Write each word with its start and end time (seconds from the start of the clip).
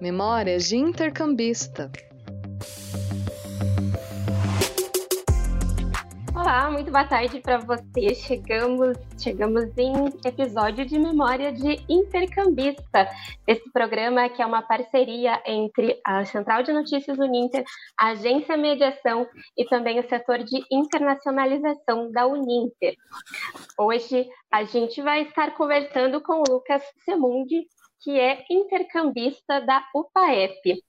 Memórias 0.00 0.66
de 0.66 0.78
Intercambista. 0.78 1.92
Olá, 6.34 6.70
muito 6.70 6.90
boa 6.90 7.04
tarde 7.04 7.38
para 7.40 7.58
você. 7.58 8.14
Chegamos, 8.14 8.96
chegamos 9.22 9.76
em 9.76 9.92
episódio 10.24 10.86
de 10.86 10.98
Memória 10.98 11.52
de 11.52 11.84
Intercambista. 11.86 13.10
Esse 13.46 13.70
programa 13.72 14.26
que 14.30 14.40
é 14.40 14.46
uma 14.46 14.62
parceria 14.62 15.38
entre 15.46 16.00
a 16.02 16.24
Central 16.24 16.62
de 16.62 16.72
Notícias 16.72 17.18
Uninter, 17.18 17.62
a 17.98 18.12
Agência 18.12 18.56
Mediação 18.56 19.28
e 19.54 19.66
também 19.66 20.00
o 20.00 20.08
setor 20.08 20.38
de 20.38 20.64
internacionalização 20.72 22.10
da 22.10 22.26
Uninter. 22.26 22.96
Hoje 23.78 24.26
a 24.50 24.64
gente 24.64 25.02
vai 25.02 25.24
estar 25.24 25.54
conversando 25.54 26.22
com 26.22 26.40
o 26.40 26.54
Lucas 26.54 26.82
Semundi, 27.04 27.66
que 28.00 28.18
é 28.18 28.44
intercambista 28.50 29.60
da 29.60 29.84
UPAEP. 29.94 30.82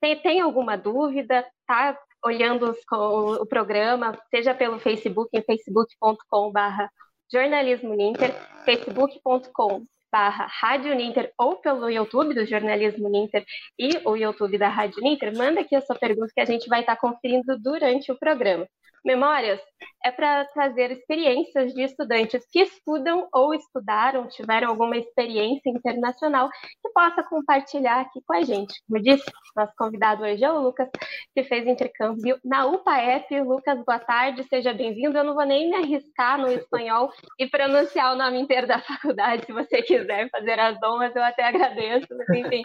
Tem, 0.00 0.16
tem 0.20 0.40
alguma 0.40 0.76
dúvida? 0.76 1.46
Tá 1.66 1.98
olhando 2.24 2.74
o 2.92 3.46
programa, 3.46 4.18
seja 4.30 4.54
pelo 4.54 4.78
Facebook, 4.78 5.30
em 5.32 5.42
facebook.com.br 5.42 6.84
jornalismo 7.32 7.94
Ninter, 7.94 8.34
facebook.com 8.64 9.86
barra 10.10 10.46
Rádio 10.46 10.94
Ninter 10.94 11.32
ou 11.38 11.56
pelo 11.56 11.88
YouTube 11.88 12.34
do 12.34 12.44
Jornalismo 12.44 13.08
Ninter 13.08 13.44
e 13.78 14.00
o 14.04 14.16
YouTube 14.16 14.58
da 14.58 14.68
Rádio 14.68 15.00
Ninter, 15.00 15.36
manda 15.36 15.60
aqui 15.60 15.76
a 15.76 15.80
sua 15.80 15.96
pergunta 15.96 16.32
que 16.34 16.40
a 16.40 16.44
gente 16.44 16.68
vai 16.68 16.80
estar 16.80 16.96
conferindo 16.96 17.56
durante 17.58 18.10
o 18.10 18.18
programa. 18.18 18.66
Memórias 19.04 19.60
é 20.04 20.10
para 20.10 20.44
trazer 20.46 20.90
experiências 20.90 21.72
de 21.72 21.82
estudantes 21.82 22.46
que 22.50 22.60
estudam 22.60 23.28
ou 23.32 23.54
estudaram, 23.54 24.28
tiveram 24.28 24.68
alguma 24.68 24.96
experiência 24.96 25.70
internacional, 25.70 26.50
que 26.50 26.92
possa 26.92 27.22
compartilhar 27.22 28.00
aqui 28.00 28.20
com 28.26 28.34
a 28.34 28.42
gente. 28.42 28.74
Como 28.86 29.02
disse, 29.02 29.24
nosso 29.56 29.72
convidado 29.76 30.22
hoje 30.22 30.44
é 30.44 30.50
o 30.50 30.60
Lucas, 30.60 30.88
que 31.34 31.42
fez 31.44 31.66
intercâmbio 31.66 32.38
na 32.44 32.66
UPAEP. 32.66 33.40
Lucas, 33.40 33.82
boa 33.84 33.98
tarde, 33.98 34.44
seja 34.44 34.74
bem-vindo. 34.74 35.16
Eu 35.16 35.24
não 35.24 35.34
vou 35.34 35.46
nem 35.46 35.70
me 35.70 35.76
arriscar 35.76 36.38
no 36.38 36.48
espanhol 36.48 37.10
e 37.38 37.46
pronunciar 37.46 38.12
o 38.12 38.18
nome 38.18 38.38
inteiro 38.38 38.66
da 38.66 38.80
faculdade, 38.80 39.46
se 39.46 39.52
você 39.52 39.82
quiser 39.82 40.28
fazer 40.30 40.58
as 40.60 40.80
honras, 40.82 41.16
eu 41.16 41.22
até 41.22 41.44
agradeço. 41.44 42.06
Mas, 42.10 42.28
enfim, 42.38 42.62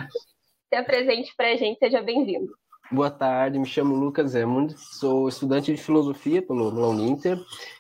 se 0.68 0.76
apresente 0.76 1.34
para 1.38 1.52
a 1.52 1.56
gente, 1.56 1.80
seja 1.80 2.02
bem-vindo. 2.02 2.52
Boa 2.92 3.10
tarde, 3.10 3.58
me 3.58 3.66
chamo 3.66 3.96
Lucas 3.96 4.36
Emund, 4.36 4.76
sou 4.78 5.28
estudante 5.28 5.74
de 5.74 5.82
filosofia 5.82 6.40
pelo 6.40 6.70
Uninter. 6.88 7.36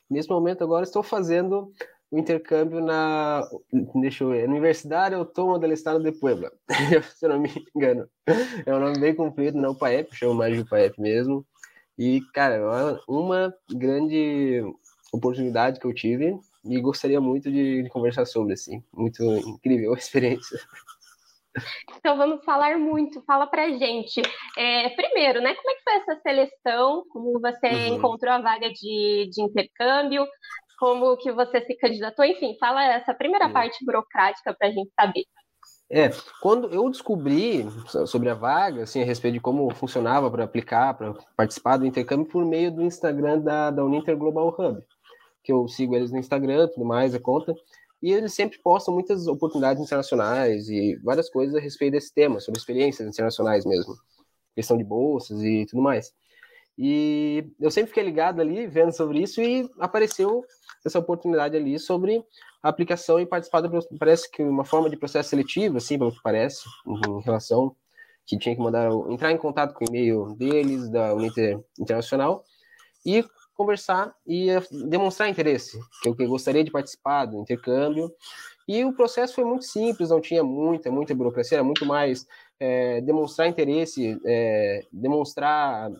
Nesse 0.09 0.30
momento 0.30 0.64
agora 0.64 0.84
estou 0.84 1.03
fazendo 1.03 1.72
o 2.09 2.17
intercâmbio 2.17 2.81
na, 2.81 3.47
deixa 4.02 4.23
eu 4.23 4.31
ver, 4.31 4.50
Universidade 4.50 5.14
Autônoma 5.14 5.59
do 5.59 5.72
Estado 5.72 6.02
de 6.02 6.12
Puebla, 6.12 6.52
se 7.16 7.23
eu 7.23 7.30
não 7.30 7.39
me 7.39 7.52
engano. 7.75 8.09
É 8.66 8.73
um 8.75 8.80
nome 8.80 9.00
bem 9.00 9.14
comprido, 9.14 9.62
não 9.62 9.75
PAEP, 9.75 10.16
chamo 10.16 10.34
mais 10.34 10.58
de 10.58 10.66
PAEP 10.66 11.00
mesmo. 11.00 11.45
E, 11.97 12.22
cara, 12.34 12.56
é 12.56 13.00
uma 13.08 13.53
grande 13.72 14.64
oportunidade 15.14 15.80
que 15.80 15.86
eu 15.86 15.94
tive 15.94 16.38
e 16.64 16.81
gostaria 16.81 17.22
muito 17.22 17.52
de, 17.52 17.84
de 17.84 17.90
conversar 17.90 18.25
sobre, 18.25 18.53
assim. 18.53 18.84
Muito 18.92 19.23
incrível 19.23 19.94
a 19.94 19.97
experiência. 19.97 20.59
Então 21.98 22.17
vamos 22.17 22.44
falar 22.44 22.78
muito. 22.78 23.22
Fala 23.23 23.48
pra 23.48 23.70
gente. 23.70 24.22
É, 24.58 24.89
primeiro, 24.89 25.42
né? 25.42 25.56
Como 25.56 25.72
é 25.72 25.75
que 25.75 25.84
foi 25.84 25.94
essa 25.95 26.22
seleção? 26.22 27.03
Como 27.09 27.39
você 27.39 27.67
uhum. 27.67 27.95
encontrou 27.95 28.34
a 28.34 28.42
vaga 28.42 28.70
de, 28.70 29.30
de 29.31 29.42
intercâmbio? 29.42 30.25
Como 30.78 31.16
que 31.17 31.31
você 31.31 31.62
se 31.62 31.75
candidatou? 31.75 32.25
Enfim, 32.25 32.58
fala 32.59 32.84
essa 32.84 33.14
primeira 33.14 33.47
uhum. 33.47 33.53
parte 33.53 33.84
burocrática 33.86 34.53
para 34.53 34.67
a 34.67 34.72
gente 34.72 34.92
saber. 35.00 35.23
É, 35.89 36.09
quando 36.42 36.67
eu 36.73 36.89
descobri 36.89 37.67
sobre 38.08 38.30
a 38.30 38.34
vaga, 38.34 38.84
assim, 38.84 39.02
a 39.02 39.06
respeito 39.06 39.36
de 39.36 39.40
como 39.40 39.72
funcionava 39.73 40.31
para 40.31 40.44
aplicar, 40.44 40.95
para 40.95 41.14
participar 41.38 41.78
do 41.78 41.86
intercâmbio, 41.86 42.25
por 42.25 42.44
meio 42.44 42.72
do 42.72 42.81
Instagram 42.81 43.40
da, 43.40 43.69
da 43.69 43.86
Uninter 43.86 44.17
Global 44.17 44.47
Hub, 44.47 44.81
que 45.44 45.51
eu 45.51 45.68
sigo 45.68 45.96
eles 45.96 46.12
no 46.12 46.18
Instagram, 46.18 46.68
tudo 46.69 46.85
mais, 46.85 47.13
a 47.13 47.19
conta, 47.19 47.53
e 48.06 48.14
eles 48.14 48.36
sempre 48.36 48.60
postam 48.60 48.94
muitas 48.94 49.26
oportunidades 49.26 49.82
internacionais 49.82 50.70
e 50.70 50.96
várias 50.98 51.28
coisas 51.28 51.56
a 51.56 51.60
respeito 51.60 51.94
desse 51.94 52.14
tema, 52.14 52.40
sobre 52.40 52.60
experiências 52.60 53.08
internacionais 53.08 53.66
mesmo, 53.66 53.96
questão 54.54 54.78
de 54.78 54.84
bolsas 54.84 55.42
e 55.42 55.66
tudo 55.66 55.82
mais. 55.82 56.14
E 56.78 57.52
eu 57.60 57.72
sempre 57.72 57.88
fiquei 57.88 58.04
ligado 58.04 58.40
ali, 58.40 58.68
vendo 58.68 58.96
sobre 58.96 59.24
isso, 59.24 59.42
e 59.42 59.68
apareceu 59.80 60.46
essa 60.86 61.00
oportunidade 61.00 61.58
ali 61.58 61.80
sobre 61.80 62.24
a 62.62 62.70
aplicação 62.70 63.20
e 63.20 63.26
participar, 63.26 63.62
do, 63.62 63.98
parece 63.98 64.30
que 64.30 64.44
uma 64.44 64.64
forma 64.64 64.88
de 64.88 64.98
processo 64.98 65.30
seletivo, 65.30 65.78
assim, 65.78 65.98
pelo 65.98 66.12
que 66.12 66.22
parece, 66.22 66.64
em 66.86 67.22
relação 67.22 67.76
que 68.24 68.38
tinha 68.38 68.56
que 68.56 68.62
mandar, 68.62 68.92
entrar 69.10 69.32
em 69.32 69.38
contato 69.38 69.74
com 69.74 69.84
o 69.84 69.88
e-mail 69.88 70.36
deles, 70.36 70.92
da 70.92 71.12
Uniter 71.12 71.60
Internacional, 71.80 72.44
e 73.04 73.26
conversar 73.56 74.14
e 74.28 74.48
demonstrar 74.90 75.30
interesse, 75.30 75.80
que 76.02 76.10
eu 76.10 76.16
gostaria 76.28 76.64
de 76.64 76.72
participar 76.72 77.26
do 77.26 77.40
intercâmbio. 77.40 78.14
E 78.68 78.84
o 78.84 78.94
processo 78.94 79.36
foi 79.36 79.46
muito 79.46 79.66
simples, 79.66 80.10
não 80.10 80.20
tinha 80.20 80.44
muita, 80.44 80.92
muita 80.92 81.14
burocracia, 81.14 81.58
era 81.58 81.64
muito 81.64 81.86
mais 81.86 82.28
é, 82.60 83.00
demonstrar 83.02 83.48
interesse, 83.48 84.20
é, 84.26 84.84
demonstrar, 84.92 85.92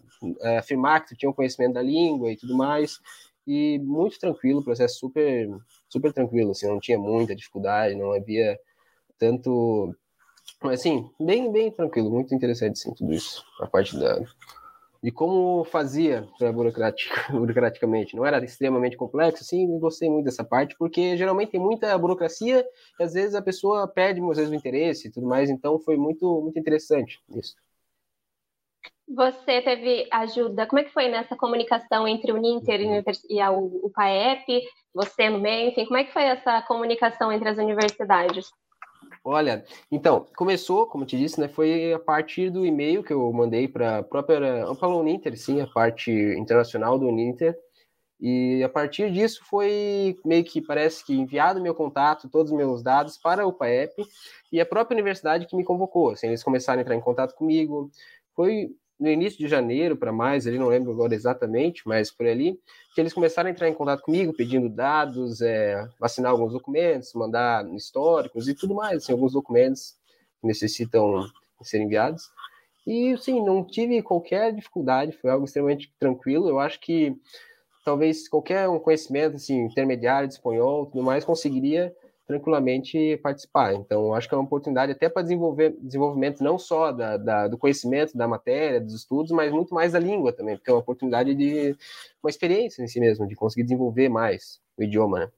é, 0.42 0.58
afirmar 0.58 1.02
que 1.02 1.10
tu 1.10 1.18
tinha 1.18 1.30
um 1.30 1.34
conhecimento 1.34 1.74
da 1.74 1.82
língua 1.82 2.32
e 2.32 2.38
tudo 2.38 2.58
mais. 2.58 3.00
E 3.48 3.78
muito 3.80 4.20
tranquilo, 4.20 4.60
o 4.60 4.64
processo 4.64 4.98
super, 4.98 5.48
super 5.88 6.12
tranquilo, 6.12 6.52
assim, 6.52 6.68
não 6.68 6.80
tinha 6.80 6.98
muita 6.98 7.36
dificuldade, 7.36 7.96
não 7.96 8.12
havia 8.12 8.60
tanto. 9.20 9.96
Mas, 10.62 10.80
assim, 10.80 11.10
bem, 11.20 11.52
bem 11.52 11.72
tranquilo, 11.72 12.10
muito 12.10 12.34
interessante, 12.34 12.80
sim, 12.80 12.94
tudo 12.94 13.14
isso, 13.14 13.46
a 13.60 13.68
parte 13.68 13.98
da, 13.98 14.20
de 15.06 15.12
como 15.12 15.64
fazia 15.66 16.28
burocraticamente. 17.32 18.16
Não 18.16 18.26
era 18.26 18.44
extremamente 18.44 18.98
complexo, 18.98 19.44
assim, 19.44 19.78
gostei 19.78 20.10
muito 20.10 20.26
dessa 20.26 20.44
parte, 20.44 20.76
porque 20.80 21.16
geralmente 21.16 21.52
tem 21.52 21.60
muita 21.60 21.96
burocracia 21.96 22.66
e 23.00 23.04
às 23.04 23.14
vezes 23.14 23.36
a 23.36 23.42
pessoa 23.42 23.88
perde, 23.88 24.20
às 24.20 24.38
vezes, 24.38 24.52
o 24.52 24.56
interesse 24.56 25.08
e 25.08 25.12
tudo 25.12 25.28
mais, 25.28 25.52
então 25.52 25.78
foi 25.78 25.96
muito, 25.96 26.42
muito 26.42 26.58
interessante 26.58 27.22
isso. 27.36 27.54
Você 29.08 29.62
teve 29.62 30.08
ajuda, 30.12 30.66
como 30.66 30.80
é 30.80 30.84
que 30.84 30.92
foi 30.92 31.08
nessa 31.08 31.36
comunicação 31.36 32.08
entre 32.08 32.32
o 32.32 32.38
Ninter 32.38 32.82
e 33.30 33.40
a 33.40 33.52
UPAEP, 33.52 34.64
você 34.92 35.30
no 35.30 35.38
meio, 35.38 35.70
enfim, 35.70 35.86
como 35.86 35.98
é 35.98 36.04
que 36.04 36.14
foi 36.14 36.24
essa 36.24 36.64
comunicação 36.64 37.32
entre 37.32 37.48
as 37.48 37.60
universidades? 37.60 38.50
Olha, 39.28 39.66
então, 39.92 40.28
começou, 40.38 40.86
como 40.86 41.04
te 41.04 41.18
disse, 41.18 41.40
né, 41.42 41.48
foi 41.48 41.92
a 41.92 41.98
partir 41.98 42.52
do 42.52 42.64
e-mail 42.64 43.04
que 43.04 43.12
eu 43.12 43.34
mandei 43.34 43.68
para 43.68 43.98
a 43.98 44.04
própria, 44.04 44.70
o 44.70 45.00
Uninter, 45.00 45.36
sim, 45.36 45.60
a 45.60 45.66
parte 45.66 46.12
internacional 46.12 47.00
do 47.00 47.08
Uninter, 47.08 47.58
e 48.22 48.64
a 48.64 48.70
partir 48.70 49.12
disso 49.12 49.44
foi 49.46 50.16
meio 50.24 50.44
que 50.44 50.62
parece 50.62 51.04
que 51.04 51.16
enviado 51.16 51.60
meu 51.60 51.74
contato, 51.74 52.30
todos 52.30 52.52
os 52.52 52.58
meus 52.58 52.84
dados 52.84 53.18
para 53.18 53.42
a 53.42 53.48
UPAEP 53.48 54.06
e 54.52 54.62
a 54.62 54.66
própria 54.66 54.94
universidade 54.94 55.48
que 55.48 55.56
me 55.56 55.64
convocou, 55.66 56.12
assim, 56.12 56.28
eles 56.28 56.44
começaram 56.44 56.78
a 56.78 56.82
entrar 56.84 56.96
em 56.96 57.02
contato 57.02 57.34
comigo, 57.34 57.90
foi 58.36 58.70
no 59.00 59.10
início 59.10 59.38
de 59.38 59.48
janeiro 59.48 59.98
para 59.98 60.12
mais, 60.12 60.48
ali 60.48 60.58
não 60.58 60.68
lembro 60.68 60.92
agora 60.92 61.14
exatamente, 61.14 61.82
mas 61.86 62.12
por 62.12 62.26
ali, 62.26 62.60
que 62.94 63.02
eles 63.02 63.14
começaram 63.14 63.50
a 63.50 63.52
entrar 63.52 63.68
em 63.68 63.74
contato 63.74 64.02
comigo, 64.02 64.34
pedindo 64.34 64.70
dados, 64.70 65.42
é, 65.42 65.88
assinar 66.02 66.32
alguns 66.32 66.54
documentos, 66.54 67.14
mandar 67.14 67.68
históricos 67.74 68.48
e 68.48 68.54
tudo 68.56 68.74
mais, 68.74 69.04
assim, 69.04 69.12
alguns 69.12 69.34
documentos 69.34 69.96
que 70.40 70.48
necessitam 70.48 71.26
ser 71.62 71.82
enviados. 71.82 72.30
E, 72.88 73.18
sim, 73.18 73.44
não 73.44 73.66
tive 73.66 74.02
qualquer 74.02 74.54
dificuldade, 74.54 75.12
foi 75.12 75.32
algo 75.32 75.46
extremamente 75.46 75.92
tranquilo. 76.00 76.48
Eu 76.48 76.60
acho 76.60 76.80
que 76.80 77.16
talvez 77.84 78.28
qualquer 78.28 78.70
um 78.70 78.80
conhecimento 78.80 79.36
assim, 79.36 79.66
intermediário 79.66 80.28
de 80.28 80.36
espanhol, 80.36 80.86
tudo 80.86 81.04
mais, 81.04 81.26
conseguiria 81.26 81.94
tranquilamente 82.26 83.18
participar. 83.18 83.74
Então, 83.74 84.14
acho 84.14 84.28
que 84.28 84.34
é 84.34 84.38
uma 84.38 84.44
oportunidade 84.44 84.92
até 84.92 85.08
para 85.08 85.22
desenvolver 85.22 85.76
desenvolvimento 85.80 86.44
não 86.44 86.58
só 86.58 86.92
da, 86.92 87.18
da, 87.18 87.48
do 87.48 87.58
conhecimento 87.58 88.18
da 88.18 88.28
matéria, 88.28 88.82
dos 88.82 88.94
estudos, 88.94 89.32
mas 89.32 89.52
muito 89.52 89.74
mais 89.74 89.94
da 89.94 90.00
língua 90.00 90.34
também, 90.34 90.56
porque 90.56 90.70
é 90.70 90.74
uma 90.74 90.80
oportunidade 90.80 91.36
de 91.36 91.76
uma 92.24 92.30
experiência 92.30 92.84
em 92.84 92.88
si 92.88 93.00
mesmo, 93.00 93.28
de 93.28 93.36
conseguir 93.36 93.64
desenvolver 93.64 94.10
mais 94.10 94.60
o 94.78 94.84
idioma. 94.84 95.20
Né? 95.20 95.32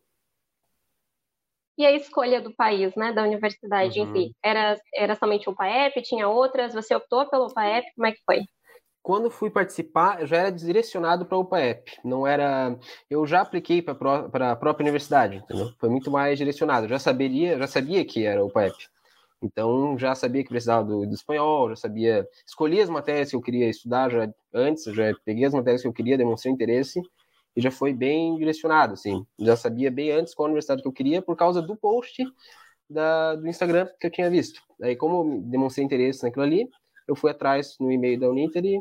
E 1.78 1.86
a 1.86 1.92
escolha 1.92 2.42
do 2.42 2.52
país, 2.56 2.96
né, 2.96 3.14
da 3.14 3.22
universidade 3.22 4.00
uhum. 4.00 4.16
em 4.16 4.30
si? 4.30 4.36
Era, 4.44 4.80
era 4.96 5.16
somente 5.16 5.48
o 5.48 5.54
PAEP, 5.54 6.02
tinha 6.02 6.28
outras? 6.28 6.74
Você 6.74 6.96
optou 6.96 7.30
pelo 7.30 7.54
PAEP? 7.54 7.86
Como 7.96 8.08
é 8.08 8.12
que 8.14 8.22
foi? 8.26 8.46
Quando 9.08 9.32
fui 9.32 9.50
participar, 9.50 10.20
eu 10.20 10.28
já 10.28 10.36
era 10.36 10.52
direcionado 10.52 11.26
para 11.26 11.38
o 11.38 11.40
UPAEP. 11.40 11.94
Não 12.04 12.28
era. 12.28 12.78
Eu 13.10 13.26
já 13.26 13.40
apliquei 13.40 13.82
para 13.82 14.52
a 14.52 14.56
própria 14.58 14.84
universidade, 14.84 15.38
entendeu? 15.38 15.72
Foi 15.80 15.88
muito 15.88 16.12
mais 16.12 16.38
direcionado. 16.38 16.88
Eu 16.88 16.90
já 16.90 17.00
saberia, 17.00 17.58
já 17.58 17.68
sabia 17.68 18.04
que 18.04 18.26
era 18.26 18.44
UPAEP. 18.44 18.76
Então 19.42 19.98
já 19.98 20.14
sabia 20.14 20.44
que 20.44 20.50
precisava 20.50 20.84
do, 20.84 21.06
do, 21.06 21.14
espanhol, 21.14 21.70
já 21.70 21.78
sabia, 21.78 22.28
escolhi 22.46 22.82
as 22.82 22.90
matérias 22.90 23.30
que 23.30 23.38
eu 23.38 23.42
queria 23.42 23.70
estudar 23.70 24.10
já 24.10 24.30
antes, 24.54 24.84
já 24.84 25.14
peguei 25.24 25.46
as 25.46 25.54
matérias 25.54 25.84
que 25.84 25.88
eu 25.88 25.94
queria, 25.94 26.18
demonstrei 26.18 26.52
interesse 26.52 27.02
e 27.56 27.62
já 27.62 27.72
foi 27.72 27.94
bem 27.94 28.36
direcionado, 28.36 28.92
assim. 28.92 29.26
Já 29.40 29.56
sabia 29.56 29.90
bem 29.90 30.12
antes 30.12 30.36
qual 30.36 30.48
universidade 30.48 30.82
que 30.82 30.88
eu 30.88 30.92
queria 30.92 31.22
por 31.22 31.38
causa 31.38 31.62
do 31.62 31.78
post 31.78 32.26
da, 32.90 33.36
do 33.36 33.48
Instagram 33.48 33.88
que 34.02 34.08
eu 34.08 34.12
tinha 34.12 34.30
visto. 34.30 34.62
Aí, 34.82 34.98
como 34.98 35.44
demonstrei 35.44 35.86
interesse 35.86 36.24
naquilo 36.24 36.44
ali, 36.44 36.70
eu 37.08 37.16
fui 37.16 37.32
atrás 37.32 37.76
no 37.80 37.92
e-mail 37.92 38.20
da 38.20 38.30
Uninter 38.30 38.64
e 38.66 38.80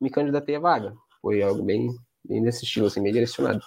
me 0.00 0.10
candidatei 0.10 0.56
à 0.56 0.60
vaga. 0.60 0.94
Foi 1.20 1.42
algo 1.42 1.62
bem, 1.62 1.88
bem 2.24 2.42
desse 2.42 2.64
estilo, 2.64 2.86
assim, 2.86 3.00
meio 3.00 3.14
direcionado. 3.14 3.60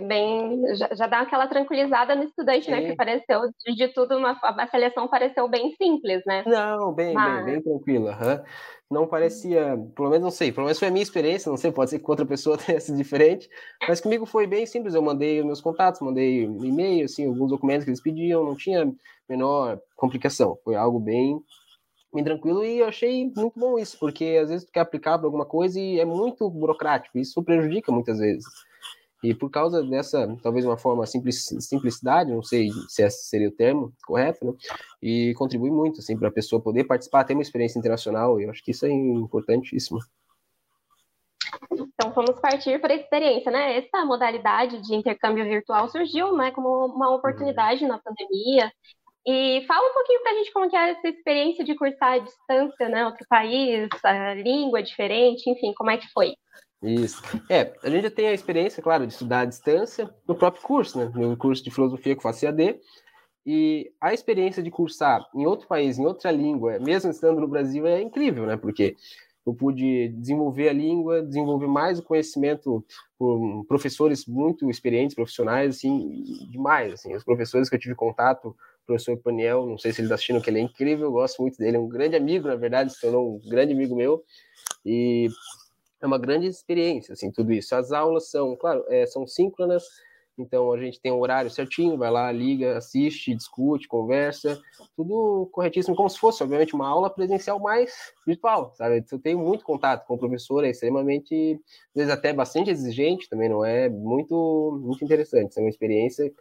Bem, 0.00 0.60
já, 0.74 0.92
já 0.92 1.06
dá 1.06 1.20
aquela 1.20 1.46
tranquilizada 1.46 2.16
no 2.16 2.24
estudante, 2.24 2.68
né? 2.68 2.82
Que 2.84 2.96
pareceu, 2.96 3.42
de 3.64 3.88
tudo, 3.88 4.16
uma, 4.16 4.32
a 4.42 4.66
seleção 4.66 5.06
pareceu 5.06 5.46
bem 5.48 5.72
simples, 5.80 6.20
né? 6.26 6.42
Não, 6.46 6.92
bem, 6.92 7.14
Mas... 7.14 7.44
bem, 7.44 7.54
bem 7.54 7.62
tranquila. 7.62 8.10
Uhum. 8.10 8.44
Não 8.90 9.06
parecia, 9.06 9.78
pelo 9.94 10.10
menos 10.10 10.24
não 10.24 10.30
sei, 10.32 10.50
pelo 10.50 10.66
menos 10.66 10.80
foi 10.80 10.88
a 10.88 10.90
minha 10.90 11.02
experiência, 11.02 11.48
não 11.48 11.56
sei, 11.56 11.70
pode 11.70 11.90
ser 11.90 12.00
que 12.00 12.10
outra 12.10 12.26
pessoa 12.26 12.58
tenha 12.58 12.80
sido 12.80 12.98
diferente, 12.98 13.48
mas 13.88 14.00
comigo 14.00 14.26
foi 14.26 14.48
bem 14.48 14.66
simples. 14.66 14.94
Eu 14.94 15.02
mandei 15.02 15.40
meus 15.44 15.60
contatos, 15.60 16.00
mandei 16.00 16.48
um 16.48 16.64
e-mail, 16.64 17.04
assim, 17.04 17.28
alguns 17.28 17.50
documentos 17.50 17.84
que 17.84 17.90
eles 17.90 18.02
pediam, 18.02 18.44
não 18.44 18.56
tinha 18.56 18.92
menor 19.28 19.80
complicação. 19.94 20.58
Foi 20.64 20.74
algo 20.74 20.98
bem 20.98 21.40
bem 22.14 22.24
tranquilo 22.24 22.64
e 22.64 22.78
eu 22.78 22.86
achei 22.86 23.24
muito 23.36 23.58
bom 23.58 23.78
isso, 23.78 23.98
porque 23.98 24.38
às 24.42 24.48
vezes 24.48 24.66
tu 24.66 24.72
quer 24.72 24.80
aplicar 24.80 25.18
para 25.18 25.26
alguma 25.26 25.44
coisa 25.44 25.78
e 25.78 25.98
é 25.98 26.04
muito 26.04 26.48
burocrático, 26.48 27.18
isso 27.18 27.42
prejudica 27.42 27.90
muitas 27.90 28.18
vezes. 28.18 28.44
E 29.24 29.34
por 29.34 29.50
causa 29.50 29.82
dessa, 29.82 30.36
talvez 30.42 30.66
uma 30.66 30.76
forma 30.76 31.06
simples, 31.06 31.48
simplicidade, 31.60 32.30
não 32.30 32.42
sei 32.42 32.68
se 32.88 33.02
esse 33.02 33.26
seria 33.26 33.48
o 33.48 33.52
termo 33.52 33.90
correto, 34.06 34.44
né? 34.44 34.52
E 35.02 35.32
contribui 35.34 35.70
muito, 35.70 36.00
assim, 36.00 36.14
para 36.14 36.28
a 36.28 36.32
pessoa 36.32 36.60
poder 36.60 36.84
participar, 36.84 37.24
ter 37.24 37.32
uma 37.32 37.40
experiência 37.40 37.78
internacional, 37.78 38.38
eu 38.38 38.50
acho 38.50 38.62
que 38.62 38.70
isso 38.70 38.84
é 38.84 38.90
importantíssimo. 38.90 39.98
Então, 41.72 42.12
vamos 42.12 42.38
partir 42.38 42.78
para 42.82 42.92
a 42.92 42.96
experiência, 42.96 43.50
né? 43.50 43.78
Essa 43.78 44.04
modalidade 44.04 44.82
de 44.82 44.94
intercâmbio 44.94 45.44
virtual 45.44 45.88
surgiu, 45.88 46.36
né, 46.36 46.50
como 46.50 46.84
uma 46.86 47.14
oportunidade 47.14 47.86
na 47.86 47.98
pandemia, 47.98 48.70
e 49.26 49.64
fala 49.66 49.88
um 49.88 49.94
pouquinho 49.94 50.22
para 50.22 50.32
a 50.32 50.34
gente 50.34 50.52
como 50.52 50.68
que 50.68 50.76
é 50.76 50.90
essa 50.90 51.08
experiência 51.08 51.64
de 51.64 51.74
cursar 51.74 52.12
à 52.12 52.18
distância, 52.18 52.88
né? 52.88 53.06
Outro 53.06 53.26
país, 53.28 53.88
a 54.02 54.34
língua 54.34 54.82
diferente, 54.82 55.48
enfim, 55.48 55.72
como 55.74 55.90
é 55.90 55.96
que 55.96 56.10
foi? 56.12 56.34
Isso. 56.82 57.22
É, 57.48 57.72
a 57.82 57.88
gente 57.88 58.02
já 58.02 58.10
tem 58.10 58.28
a 58.28 58.34
experiência, 58.34 58.82
claro, 58.82 59.06
de 59.06 59.12
estudar 59.14 59.40
à 59.40 59.44
distância 59.46 60.14
no 60.28 60.34
próprio 60.34 60.62
curso, 60.62 60.98
né? 60.98 61.10
No 61.14 61.36
curso 61.36 61.64
de 61.64 61.70
filosofia 61.70 62.14
que 62.14 62.18
eu 62.18 62.22
faço 62.22 62.44
EAD. 62.44 62.78
E 63.46 63.92
a 64.00 64.12
experiência 64.12 64.62
de 64.62 64.70
cursar 64.70 65.26
em 65.34 65.46
outro 65.46 65.66
país, 65.66 65.98
em 65.98 66.06
outra 66.06 66.30
língua, 66.30 66.78
mesmo 66.78 67.10
estando 67.10 67.40
no 67.40 67.48
Brasil, 67.48 67.86
é 67.86 68.00
incrível, 68.00 68.46
né? 68.46 68.56
Porque 68.56 68.96
eu 69.46 69.54
pude 69.54 70.08
desenvolver 70.08 70.68
a 70.68 70.72
língua, 70.72 71.22
desenvolver 71.22 71.66
mais 71.66 71.98
o 71.98 72.02
conhecimento 72.02 72.84
por 73.18 73.64
professores 73.66 74.26
muito 74.26 74.70
experientes, 74.70 75.14
profissionais, 75.14 75.76
assim, 75.76 76.48
demais, 76.50 76.94
assim. 76.94 77.14
Os 77.14 77.24
professores 77.24 77.68
que 77.68 77.76
eu 77.76 77.80
tive 77.80 77.94
contato 77.94 78.56
professor 78.86 79.16
Paniel, 79.18 79.66
não 79.66 79.78
sei 79.78 79.92
se 79.92 80.00
ele 80.00 80.06
está 80.06 80.14
assistindo, 80.14 80.40
que 80.40 80.50
ele 80.50 80.58
é 80.58 80.62
incrível, 80.62 81.10
gosto 81.10 81.40
muito 81.42 81.58
dele, 81.58 81.76
é 81.76 81.80
um 81.80 81.88
grande 81.88 82.16
amigo, 82.16 82.48
na 82.48 82.56
verdade, 82.56 82.92
se 82.92 83.00
tornou 83.00 83.36
um 83.36 83.48
grande 83.48 83.72
amigo 83.72 83.94
meu, 83.94 84.24
e 84.84 85.28
é 86.00 86.06
uma 86.06 86.18
grande 86.18 86.46
experiência, 86.46 87.14
assim, 87.14 87.30
tudo 87.30 87.52
isso. 87.52 87.74
As 87.74 87.92
aulas 87.92 88.30
são, 88.30 88.54
claro, 88.56 88.84
é, 88.88 89.06
são 89.06 89.26
síncronas, 89.26 89.84
então 90.36 90.72
a 90.72 90.78
gente 90.78 91.00
tem 91.00 91.12
um 91.12 91.20
horário 91.20 91.50
certinho, 91.50 91.96
vai 91.96 92.10
lá, 92.10 92.30
liga, 92.30 92.76
assiste, 92.76 93.34
discute, 93.34 93.86
conversa, 93.86 94.60
tudo 94.96 95.48
corretíssimo, 95.52 95.94
como 95.94 96.10
se 96.10 96.18
fosse, 96.18 96.42
obviamente, 96.42 96.74
uma 96.74 96.88
aula 96.88 97.08
presencial 97.08 97.60
mais 97.60 98.12
virtual, 98.26 98.74
sabe? 98.74 99.04
Eu 99.10 99.18
tenho 99.18 99.38
muito 99.38 99.64
contato 99.64 100.06
com 100.06 100.14
o 100.14 100.18
professor, 100.18 100.64
é 100.64 100.70
extremamente, 100.70 101.60
às 101.90 101.94
vezes 101.94 102.12
até 102.12 102.32
bastante 102.32 102.70
exigente 102.70 103.28
também, 103.28 103.48
não 103.48 103.64
é? 103.64 103.88
Muito, 103.88 104.78
muito 104.82 105.04
interessante, 105.04 105.56
é 105.56 105.60
uma 105.60 105.70
experiência 105.70 106.32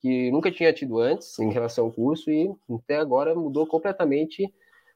que 0.00 0.30
nunca 0.30 0.50
tinha 0.50 0.72
tido 0.72 0.98
antes 0.98 1.38
em 1.38 1.50
relação 1.50 1.84
ao 1.84 1.92
curso 1.92 2.30
e 2.30 2.50
até 2.70 2.96
agora 2.96 3.34
mudou 3.34 3.66
completamente 3.66 4.52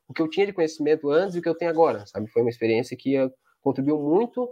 o 0.08 0.14
que 0.14 0.22
eu 0.22 0.28
tinha 0.28 0.46
de 0.46 0.52
conhecimento 0.52 1.10
antes 1.10 1.34
e 1.34 1.38
o 1.38 1.42
que 1.42 1.48
eu 1.48 1.54
tenho 1.54 1.70
agora, 1.70 2.06
sabe? 2.06 2.26
Foi 2.28 2.42
uma 2.42 2.50
experiência 2.50 2.96
que 2.96 3.14
contribuiu 3.62 3.98
muito 3.98 4.48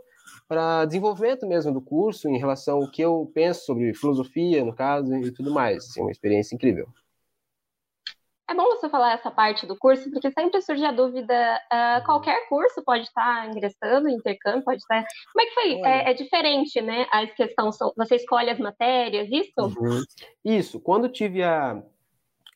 para 0.48 0.84
desenvolvimento 0.84 1.46
mesmo 1.46 1.72
do 1.72 1.80
curso 1.80 2.28
em 2.28 2.38
relação 2.38 2.78
ao 2.78 2.90
que 2.90 3.02
eu 3.02 3.30
penso 3.34 3.64
sobre 3.64 3.94
filosofia, 3.94 4.64
no 4.64 4.74
caso, 4.74 5.14
e 5.16 5.30
tudo 5.30 5.52
mais. 5.52 5.84
Assim, 5.84 6.00
uma 6.00 6.10
experiência 6.10 6.54
incrível. 6.54 6.86
É 8.52 8.54
bom 8.54 8.64
você 8.64 8.86
falar 8.90 9.14
essa 9.14 9.30
parte 9.30 9.64
do 9.64 9.74
curso, 9.74 10.10
porque 10.10 10.30
sempre 10.30 10.60
surge 10.60 10.84
a 10.84 10.92
dúvida: 10.92 11.34
uh, 11.72 12.04
qualquer 12.04 12.46
curso 12.50 12.82
pode 12.84 13.04
estar 13.04 13.48
ingressando, 13.48 14.10
intercâmbio, 14.10 14.62
pode 14.62 14.76
estar. 14.76 15.06
Como 15.32 15.40
é 15.40 15.46
que 15.46 15.54
foi? 15.54 15.80
É, 15.80 16.10
é, 16.10 16.14
diferente, 16.14 16.78
né? 16.82 17.06
A 17.10 17.26
questão, 17.26 17.70
você 17.96 18.16
escolhe 18.16 18.50
as 18.50 18.58
matérias, 18.58 19.26
isso? 19.30 19.54
Uhum. 19.58 20.02
Isso. 20.44 20.78
Quando 20.78 21.08
tive 21.08 21.42
a. 21.42 21.82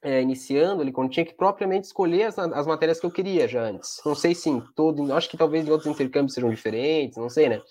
É, 0.02 0.20
iniciando 0.20 0.82
ali, 0.82 0.93
quando 0.93 1.10
tinha 1.10 1.25
que 1.25 1.34
propriamente 1.34 1.87
escolher 1.87 2.25
as, 2.25 2.38
as 2.38 2.66
matérias 2.66 3.00
que 3.00 3.06
eu 3.06 3.10
queria 3.10 3.48
já 3.48 3.62
antes. 3.62 3.98
Não 4.04 4.14
sei 4.14 4.34
se 4.34 4.50
em 4.50 4.60
todo. 4.76 5.10
Acho 5.14 5.31
que 5.31 5.38
talvez 5.38 5.66
em 5.66 5.70
outros 5.70 5.90
intercâmbios 5.90 6.34
sejam 6.34 6.50
diferentes, 6.50 7.16
não 7.16 7.31
sei, 7.31 7.48
né? 7.48 7.62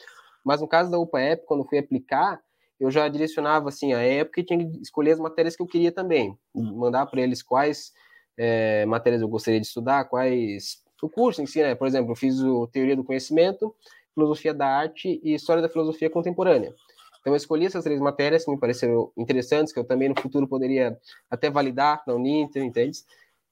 Mas 0.44 0.62
no 0.62 0.68
caso 0.68 0.90
da 0.90 0.98
UPAEP, 0.98 1.46
quando 1.46 1.62
eu 1.62 1.68
fui 1.68 1.78
aplicar, 1.78 2.42
eu 2.80 2.90
já 2.90 3.08
direcionava 3.08 3.70
assim 3.70 3.94
a 3.94 4.02
época 4.02 4.42
e 4.42 4.44
tinha 4.44 4.58
que 4.58 4.82
escolher 4.82 5.12
as 5.12 5.20
matérias 5.20 5.56
que 5.56 5.62
eu 5.62 5.68
queria 5.68 5.92
também, 5.92 6.36
mandar 6.54 7.06
para 7.06 7.22
eles 7.22 7.44
quais 7.44 7.94
é, 8.38 8.86
matérias 8.86 9.22
eu 9.22 9.28
gostaria 9.28 9.60
de 9.60 9.68
estudar, 9.68 10.06
quais 10.06 10.84
o 11.02 11.10
curso 11.10 11.42
em 11.42 11.46
si, 11.46 11.62
né? 11.62 11.76
Por 11.76 11.88
exemplo, 11.88 12.12
eu 12.12 12.16
fiz 12.16 12.40
o 12.40 12.68
Teoria 12.68 12.96
do 12.96 13.04
Conhecimento, 13.04 13.76
Filosofia 14.14 14.54
da 14.54 14.68
Arte 14.68 15.20
e 15.24 15.34
História 15.34 15.62
da 15.62 15.70
Filosofia 15.70 16.10
Contemporânea. 16.10 16.74
Então 17.20 17.34
eu 17.34 17.38
escolhi 17.38 17.66
essas 17.66 17.84
três 17.84 18.00
matérias 18.00 18.46
que 18.46 18.52
me 18.52 18.60
pareceram 18.60 19.12
interessantes, 19.18 19.74
que 19.74 19.80
eu 19.80 19.84
também 19.84 20.10
no 20.10 20.20
futuro 20.20 20.48
poderia 20.48 20.98
até 21.30 21.50
validar 21.50 22.04
na 22.06 22.14
Uninter, 22.14 22.64
entende? 22.64 23.00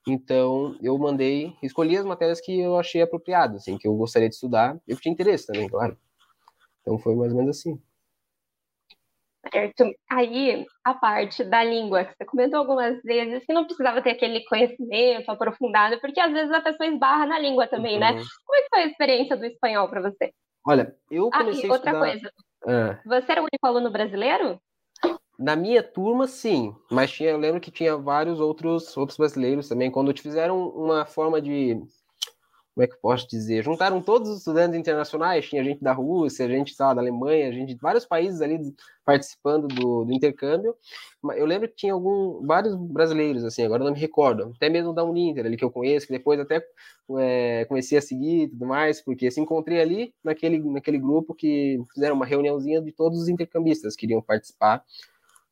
Então 0.08 0.78
eu 0.82 0.98
mandei, 0.98 1.56
escolhi 1.62 1.98
as 1.98 2.06
matérias 2.06 2.40
que 2.40 2.60
eu 2.60 2.78
achei 2.78 3.02
apropriadas, 3.02 3.64
assim, 3.64 3.78
que 3.78 3.88
eu 3.88 3.96
gostaria 3.96 4.30
de 4.30 4.36
estudar, 4.36 4.80
eu 4.88 4.98
tinha 4.98 5.12
interesse 5.12 5.48
também, 5.48 5.68
claro. 5.68 5.98
Então 6.82 7.00
foi 7.00 7.16
mais 7.16 7.32
ou 7.32 7.38
menos 7.40 7.58
assim. 7.58 7.82
Certo. 9.51 9.92
Aí, 10.10 10.66
a 10.86 10.94
parte 10.94 11.44
da 11.44 11.63
língua, 11.63 12.06
que 12.06 12.13
você 12.16 12.25
comentou 12.25 12.60
algumas 12.60 13.01
vezes, 13.04 13.45
que 13.45 13.54
não 13.54 13.66
precisava 13.66 14.01
ter 14.01 14.12
aquele 14.12 14.44
conhecimento 14.45 15.30
aprofundado, 15.30 16.00
porque 16.00 16.19
às 16.19 16.31
vezes 16.31 16.51
a 16.51 16.62
pessoa 16.62 16.88
esbarra 16.88 17.25
na 17.25 17.40
língua 17.40 17.68
também, 17.68 18.00
né? 18.00 18.12
uhum. 18.12 18.18
né? 18.18 18.24
Como 18.45 18.57
é 18.57 18.62
que 18.62 18.69
foi 18.69 18.80
a 18.84 18.88
experiência 18.88 19.36
do 19.36 19.45
espanhol 19.45 19.90
para 19.90 20.01
você? 20.01 20.31
Olha, 20.66 20.95
eu 21.12 21.30
comecei 21.30 21.69
ah, 21.69 21.74
outra 21.74 21.92
estudar... 21.92 22.10
coisa. 22.10 22.31
Ah. 22.66 23.00
Você 23.06 23.31
era 23.34 23.42
o 23.42 23.45
único 23.45 23.68
aluno 23.68 23.92
brasileiro? 23.92 24.60
Na 25.38 25.56
minha 25.56 25.84
turma, 25.84 26.25
sim, 26.28 26.74
mas 26.89 27.12
tinha, 27.12 27.31
eu 27.31 27.38
lembro 27.38 27.60
que 27.60 27.72
tinha 27.72 27.98
vários 27.98 28.39
outros, 28.39 28.96
outros 28.96 29.18
brasileiros 29.18 29.68
também. 29.68 29.92
Quando 29.92 30.18
fizeram 30.18 30.69
uma 30.69 31.06
forma 31.06 31.42
de 31.42 31.81
como 32.74 32.84
é 32.84 32.88
que 32.88 32.96
eu 32.96 33.00
posso 33.00 33.27
dizer? 33.27 33.63
Juntaram 33.63 34.01
todos 34.01 34.30
os 34.30 34.39
estudantes 34.39 34.77
internacionais, 34.80 35.48
tinha 35.48 35.63
gente 35.63 35.84
da 35.84 35.94
Rússia, 35.94 36.48
gente 36.48 36.74
lá, 36.80 36.92
da 36.92 37.01
Alemanha, 37.01 37.53
gente 37.53 37.75
de 37.75 37.80
vários 37.80 38.03
países 38.03 38.42
ali 38.42 38.74
participando 39.06 39.68
do, 39.68 40.06
do, 40.06 40.12
intercâmbio. 40.12 40.75
Eu 41.36 41.46
lembro 41.46 41.68
que 41.70 41.75
tinha 41.75 41.94
algum, 41.94 42.44
vários 42.46 42.75
brasileiros, 42.75 43.44
assim, 43.44 43.63
agora 43.63 43.84
não 43.84 43.94
me 43.94 44.00
recordo, 44.00 44.51
até 44.56 44.70
mesmo 44.70 44.92
da 44.92 45.03
Uninter 45.03 45.46
ali 45.46 45.56
que 45.56 45.63
eu 45.63 45.70
conheço, 45.70 46.08
que 46.08 46.13
depois 46.13 46.39
até 46.39 46.65
é, 47.20 47.65
comecei 47.65 47.98
a 47.98 48.01
seguir 48.01 48.46
e 48.46 48.48
tudo 48.48 48.65
mais, 48.65 49.00
porque 49.01 49.30
se 49.30 49.39
encontrei 49.39 49.80
ali 49.80 50.13
naquele, 50.24 50.58
naquele 50.60 50.98
grupo 50.98 51.36
que 51.36 51.80
fizeram 51.94 52.15
uma 52.15 52.25
reuniãozinha 52.25 52.82
de 52.82 52.92
todos 52.92 53.22
os 53.22 53.30
intercambistas 53.30 53.96
que 53.96 54.08
iriam 54.08 54.22
participar 54.22 54.84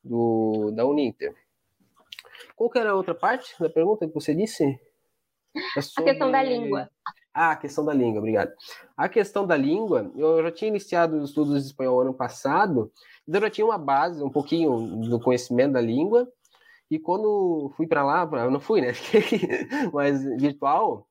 do, 0.02 0.72
da 0.72 0.84
Uninter. 0.84 1.32
Qual 2.56 2.68
que 2.68 2.80
era 2.80 2.90
a 2.90 2.94
outra 2.96 3.14
parte 3.14 3.54
da 3.60 3.70
pergunta 3.70 4.08
que 4.08 4.14
você 4.14 4.34
disse? 4.34 4.76
É 5.76 5.80
sobre... 5.80 6.10
A 6.10 6.12
questão 6.12 6.30
da 6.30 6.42
língua. 6.42 6.90
Ah, 7.34 7.52
a 7.52 7.56
questão 7.56 7.84
da 7.84 7.94
língua, 7.94 8.18
obrigado. 8.18 8.52
A 8.96 9.08
questão 9.08 9.46
da 9.46 9.56
língua, 9.56 10.10
eu 10.16 10.42
já 10.42 10.52
tinha 10.52 10.68
iniciado 10.68 11.16
os 11.16 11.30
estudos 11.30 11.62
de 11.62 11.66
espanhol 11.66 12.00
ano 12.00 12.12
passado, 12.12 12.92
então 13.26 13.40
eu 13.40 13.46
já 13.46 13.50
tinha 13.50 13.64
uma 13.64 13.78
base, 13.78 14.22
um 14.22 14.30
pouquinho 14.30 15.08
do 15.08 15.18
conhecimento 15.18 15.72
da 15.72 15.80
língua, 15.80 16.28
e 16.90 16.98
quando 16.98 17.72
fui 17.74 17.86
para 17.86 18.04
lá, 18.04 18.28
eu 18.44 18.50
não 18.50 18.60
fui, 18.60 18.82
né? 18.82 18.88
Mas 19.94 20.22
virtual, 20.38 21.06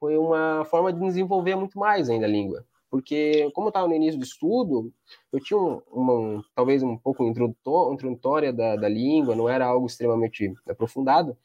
foi 0.00 0.18
uma 0.18 0.64
forma 0.64 0.92
de 0.92 0.98
desenvolver 0.98 1.54
muito 1.54 1.78
mais 1.78 2.10
ainda 2.10 2.26
a 2.26 2.28
língua. 2.28 2.66
Porque, 2.90 3.50
como 3.54 3.68
eu 3.68 3.70
estava 3.70 3.88
no 3.88 3.94
início 3.94 4.18
do 4.18 4.24
estudo, 4.24 4.92
eu 5.32 5.40
tinha 5.40 5.58
um, 5.58 5.80
uma, 5.90 6.44
talvez 6.54 6.82
um 6.82 6.96
pouco 6.96 7.24
introdutória 7.24 8.52
da, 8.52 8.76
da 8.76 8.88
língua, 8.88 9.34
não 9.34 9.48
era 9.48 9.66
algo 9.66 9.86
extremamente 9.86 10.52
aprofundado, 10.68 11.36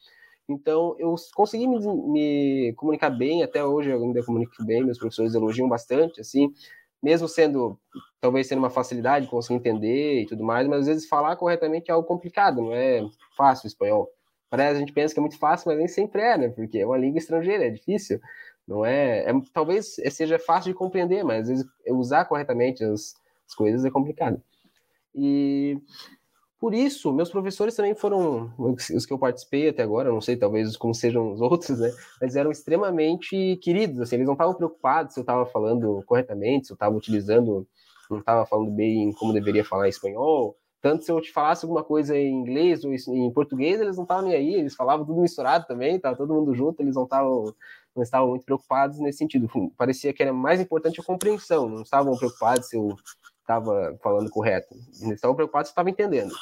então, 0.50 0.96
eu 0.98 1.13
consegui 1.36 1.68
me, 1.68 1.79
me, 1.79 2.74
comunicar 2.75 3.12
bem, 3.12 3.44
até 3.44 3.63
hoje 3.63 3.91
eu 3.91 4.01
ainda 4.01 4.24
comunico 4.24 4.51
bem, 4.65 4.84
meus 4.84 4.98
professores 4.98 5.36
elogiam 5.36 5.70
bastante, 5.70 6.20
assim, 6.20 6.51
mesmo 7.01 7.27
sendo, 7.27 7.79
talvez 8.20 8.48
sendo 8.48 8.60
uma 8.60 8.70
facilidade, 8.72 9.27
conseguir 9.27 9.60
entender 9.60 10.22
e 10.24 10.25
tudo 10.25 10.44
mais, 10.44 10.68
mas 10.68 10.82
às 10.82 10.88
vezes 10.88 11.08
falar 11.08 11.36
corretamente 11.36 11.91
é 11.91 11.94
algo 11.94 12.08
complicado, 12.08 12.62
não 12.62 12.74
é 12.74 13.08
fácil 13.38 13.65
o 13.65 13.68
espanhol. 13.68 14.10
Parece, 14.50 14.77
a 14.77 14.79
gente 14.79 14.91
pensa 14.91 15.13
que 15.13 15.20
é 15.20 15.22
muito 15.22 15.38
fácil, 15.38 15.70
mas 15.70 15.77
nem 15.77 15.88
sempre 15.88 16.22
é, 16.22 16.36
né? 16.36 16.50
Porque 16.50 16.79
é 16.79 16.86
uma 16.86 16.98
língua 16.98 17.20
estrangeira, 17.20 17.68
é 17.68 17.70
difícil, 17.70 18.20
não 18.68 18.84
é? 18.84 19.29
é 19.29 19.34
talvez 19.53 19.98
seja 20.10 20.39
fácil 20.39 20.72
de 20.72 20.77
compreender, 20.77 21.24
mas 21.24 21.44
às 21.44 21.50
vezes 21.50 21.65
usar 21.91 22.25
corretamente 22.25 22.84
as, 22.84 23.13
as 23.48 23.53
coisas 23.53 23.86
é 23.86 23.91
complicado. 23.91 24.41
E 25.13 25.77
por 26.60 26.74
isso, 26.74 27.13
meus 27.13 27.30
professores 27.30 27.75
também 27.75 27.96
foram 27.96 28.54
os 28.94 29.06
que 29.06 29.13
eu 29.13 29.18
participei 29.18 29.70
até 29.70 29.82
agora, 29.82 30.12
não 30.12 30.20
sei, 30.20 30.36
talvez 30.36 30.75
como 30.75 30.94
sejam 30.94 31.32
os 31.32 31.39
outros, 31.39 31.80
né? 31.80 31.89
Mas 32.22 32.36
eram 32.36 32.51
extremamente 32.51 33.58
queridos, 33.63 34.01
assim, 34.01 34.16
eles 34.18 34.28
não 34.28 34.34
estavam 34.34 34.54
preocupados 34.54 35.13
se 35.13 35.20
eu 35.20 35.24
estava 35.24 35.46
falando 35.46 36.04
corretamente, 36.06 36.68
se 36.68 36.74
eu 36.74 36.75
estava 36.75 36.96
utilizando, 36.96 37.66
não 38.12 38.20
estava 38.20 38.46
falando 38.46 38.72
bem 38.72 39.12
como 39.13 39.32
deveria 39.32 39.63
falar 39.63 39.88
em 39.88 39.89
espanhol. 39.89 40.58
Tanto 40.82 41.04
se 41.04 41.12
eu 41.12 41.20
te 41.22 41.32
falasse 41.32 41.66
alguma 41.66 41.84
coisa 41.84 42.18
em 42.18 42.32
inglês 42.32 42.84
ou 42.86 42.94
em 42.94 43.32
português, 43.34 43.82
eles 43.82 43.98
não 43.98 44.04
estavam 44.04 44.24
nem 44.24 44.34
aí, 44.34 44.54
eles 44.56 44.75
falavam 44.75 45.06
tudo 45.06 45.22
misturado 45.22 45.66
também, 45.68 45.96
estava 45.96 46.16
todo 46.16 46.34
mundo 46.34 46.54
junto, 46.54 46.82
eles 46.82 46.96
não 46.96 47.04
estavam 47.04 47.54
não 47.96 48.04
estavam 48.04 48.30
muito 48.30 48.46
preocupados 48.46 49.00
nesse 49.00 49.18
sentido. 49.18 49.50
Parecia 49.78 50.13
que 50.13 50.24
era 50.24 50.32
mais 50.32 50.62
importante 50.62 51.01
a 51.01 51.04
compreensão, 51.04 51.68
não 51.68 51.82
estavam 51.82 52.16
preocupados 52.18 52.70
se 52.70 52.78
eu 52.78 52.96
estava 53.50 53.98
falando 54.03 54.29
correto. 54.29 54.74
Eles 55.01 55.15
estavam 55.15 55.36
preocupados 55.36 55.70
se 55.70 55.72
estava 55.72 55.89
entendendo. 55.89 56.34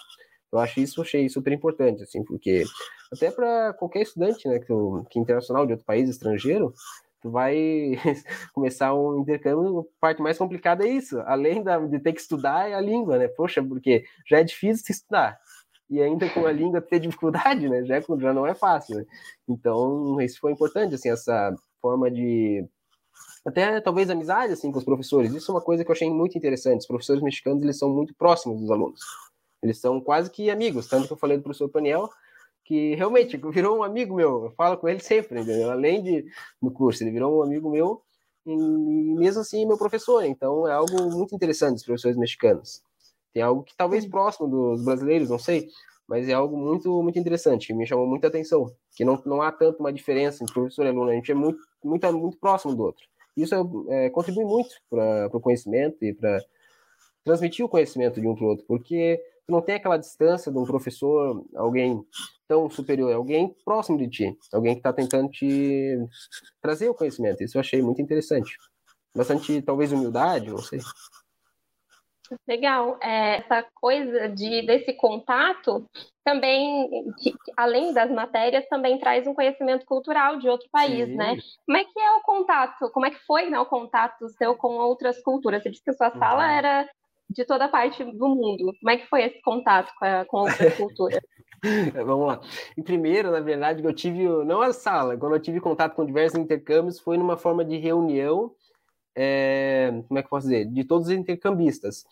Eu 0.51 0.59
acho 0.59 0.79
isso 0.79 1.01
achei 1.01 1.27
super 1.29 1.53
importante, 1.53 2.03
assim, 2.03 2.23
porque 2.23 2.63
até 3.11 3.31
para 3.31 3.73
qualquer 3.73 4.01
estudante, 4.01 4.47
né, 4.47 4.59
que, 4.59 4.71
é 4.71 5.21
internacional 5.21 5.65
de 5.65 5.73
outro 5.73 5.85
país, 5.85 6.09
estrangeiro, 6.09 6.73
tu 7.21 7.31
vai 7.31 7.93
começar 8.53 8.93
um 8.93 9.19
intercâmbio, 9.19 9.79
a 9.79 9.99
parte 9.99 10.21
mais 10.21 10.37
complicada 10.37 10.85
é 10.85 10.89
isso, 10.89 11.19
além 11.21 11.63
da, 11.63 11.79
de 11.79 11.99
ter 11.99 12.13
que 12.13 12.21
estudar 12.21 12.69
é 12.69 12.73
a 12.73 12.81
língua, 12.81 13.17
né? 13.17 13.27
Poxa, 13.27 13.63
porque 13.63 14.05
já 14.29 14.39
é 14.39 14.43
difícil 14.43 14.85
estudar. 14.89 15.37
E 15.89 16.01
ainda 16.01 16.29
com 16.29 16.45
a 16.45 16.51
língua 16.51 16.81
ter 16.81 16.99
dificuldade, 16.99 17.67
né? 17.69 17.83
Já, 17.85 17.99
já 17.99 18.33
não 18.33 18.45
é 18.45 18.53
fácil, 18.53 18.97
né? 18.97 19.05
Então, 19.47 20.19
isso 20.21 20.39
foi 20.39 20.51
importante, 20.51 20.95
assim, 20.95 21.09
essa 21.09 21.53
forma 21.81 22.11
de 22.11 22.65
até 23.45 23.79
talvez 23.79 24.09
amizade 24.09 24.53
assim 24.53 24.71
com 24.71 24.79
os 24.79 24.85
professores. 24.85 25.33
Isso 25.33 25.51
é 25.51 25.53
uma 25.55 25.61
coisa 25.61 25.83
que 25.83 25.89
eu 25.89 25.93
achei 25.93 26.09
muito 26.09 26.37
interessante. 26.37 26.81
Os 26.81 26.87
professores 26.87 27.21
mexicanos 27.21 27.63
eles 27.63 27.77
são 27.77 27.89
muito 27.89 28.13
próximos 28.15 28.59
dos 28.59 28.71
alunos. 28.71 29.01
Eles 29.61 29.79
são 29.79 29.99
quase 30.01 30.29
que 30.29 30.49
amigos, 30.49 30.87
tanto 30.87 31.07
que 31.07 31.13
eu 31.13 31.17
falei 31.17 31.37
do 31.37 31.43
professor 31.43 31.69
Paniel 31.69 32.09
que 32.67 32.95
realmente 32.95 33.37
virou 33.37 33.77
um 33.77 33.83
amigo 33.83 34.13
meu. 34.13 34.43
Eu 34.43 34.51
falo 34.51 34.77
com 34.77 34.89
ele 34.89 34.99
sempre, 34.99 35.39
entendeu? 35.39 35.71
Além 35.71 36.03
de 36.03 36.25
no 36.61 36.69
curso, 36.69 37.01
ele 37.01 37.11
virou 37.11 37.39
um 37.39 37.41
amigo 37.41 37.71
meu 37.71 38.01
e 38.45 38.53
mesmo 38.55 39.41
assim 39.41 39.65
meu 39.65 39.77
professor. 39.77 40.25
Então 40.25 40.67
é 40.67 40.73
algo 40.73 41.09
muito 41.09 41.33
interessante 41.33 41.77
os 41.77 41.85
professores 41.85 42.17
mexicanos. 42.17 42.83
Tem 43.33 43.41
algo 43.41 43.63
que 43.63 43.73
talvez 43.77 44.05
próximo 44.05 44.49
dos 44.49 44.83
brasileiros, 44.83 45.29
não 45.29 45.39
sei, 45.39 45.69
mas 46.07 46.27
é 46.29 46.33
algo 46.33 46.57
muito 46.57 47.01
muito 47.03 47.19
interessante, 47.19 47.73
me 47.73 47.85
chamou 47.85 48.07
muita 48.07 48.27
atenção, 48.27 48.71
que 48.95 49.03
não, 49.03 49.21
não 49.25 49.41
há 49.41 49.51
tanto 49.51 49.79
uma 49.79 49.91
diferença 49.91 50.43
entre 50.43 50.53
professor 50.53 50.85
e 50.85 50.89
aluno, 50.89 51.09
a 51.09 51.13
gente 51.13 51.31
é 51.31 51.35
muito 51.35 51.59
muito 51.83 52.11
muito 52.13 52.37
próximo 52.37 52.75
do 52.75 52.83
outro. 52.83 53.05
Isso 53.35 53.53
é, 53.89 54.09
contribui 54.09 54.45
muito 54.45 54.69
para 54.89 55.29
o 55.31 55.39
conhecimento 55.39 56.03
e 56.03 56.13
para 56.13 56.43
transmitir 57.23 57.63
o 57.63 57.69
conhecimento 57.69 58.19
de 58.19 58.27
um 58.27 58.33
para 58.33 58.45
o 58.45 58.47
outro, 58.47 58.65
porque 58.67 59.21
tu 59.45 59.51
não 59.51 59.61
tem 59.61 59.75
aquela 59.75 59.97
distância 59.97 60.51
de 60.51 60.57
um 60.57 60.65
professor, 60.65 61.45
alguém 61.55 62.03
tão 62.47 62.69
superior, 62.69 63.13
alguém 63.13 63.55
próximo 63.63 63.97
de 63.97 64.07
ti, 64.07 64.37
alguém 64.51 64.73
que 64.73 64.79
está 64.79 64.93
tentando 64.93 65.29
te 65.29 65.97
trazer 66.61 66.89
o 66.89 66.95
conhecimento. 66.95 67.43
Isso 67.43 67.57
eu 67.57 67.61
achei 67.61 67.81
muito 67.81 68.01
interessante. 68.01 68.57
Bastante, 69.15 69.61
talvez, 69.61 69.91
humildade, 69.91 70.49
não 70.49 70.59
sei. 70.59 70.79
Legal. 72.47 72.97
É, 73.01 73.37
essa 73.37 73.65
coisa 73.75 74.29
de, 74.29 74.65
desse 74.65 74.93
contato 74.93 75.85
também, 76.23 77.05
que, 77.19 77.33
além 77.55 77.93
das 77.93 78.11
matérias, 78.11 78.67
também 78.67 78.99
traz 78.99 79.25
um 79.25 79.33
conhecimento 79.33 79.85
cultural 79.85 80.37
de 80.37 80.49
outro 80.49 80.67
país, 80.71 81.07
Sim. 81.07 81.15
né? 81.15 81.37
Como 81.65 81.77
é 81.77 81.83
que 81.83 81.99
é 81.99 82.11
o 82.13 82.21
contato? 82.21 82.89
Como 82.91 83.05
é 83.05 83.11
que 83.11 83.25
foi 83.25 83.49
né, 83.49 83.59
o 83.59 83.65
contato 83.65 84.27
seu 84.29 84.55
com 84.55 84.75
outras 84.77 85.21
culturas? 85.21 85.63
Você 85.63 85.69
disse 85.69 85.83
que 85.83 85.91
a 85.91 85.93
sua 85.93 86.11
sala 86.11 86.43
uhum. 86.43 86.51
era 86.51 86.89
de 87.29 87.45
toda 87.45 87.67
parte 87.67 88.03
do 88.03 88.27
mundo. 88.27 88.73
Como 88.79 88.89
é 88.89 88.97
que 88.97 89.07
foi 89.07 89.23
esse 89.23 89.41
contato 89.41 89.93
com, 89.97 90.05
a, 90.05 90.25
com 90.25 90.37
outras 90.39 90.75
culturas? 90.77 91.19
Vamos 91.93 92.27
lá. 92.27 92.41
Em 92.77 92.83
primeiro, 92.83 93.31
na 93.31 93.39
verdade, 93.39 93.83
eu 93.83 93.93
tive, 93.93 94.27
não 94.45 94.61
a 94.61 94.73
sala, 94.73 95.17
quando 95.17 95.35
eu 95.35 95.41
tive 95.41 95.59
contato 95.59 95.95
com 95.95 96.05
diversos 96.05 96.39
intercâmbios, 96.39 96.99
foi 96.99 97.17
numa 97.17 97.37
forma 97.37 97.65
de 97.65 97.77
reunião 97.77 98.51
é, 99.17 99.89
como 100.07 100.19
é 100.19 100.21
que 100.21 100.27
eu 100.27 100.29
posso 100.29 100.47
dizer, 100.47 100.65
de 100.65 100.83
todos 100.83 101.07
os 101.07 101.13
intercambistas. 101.13 102.05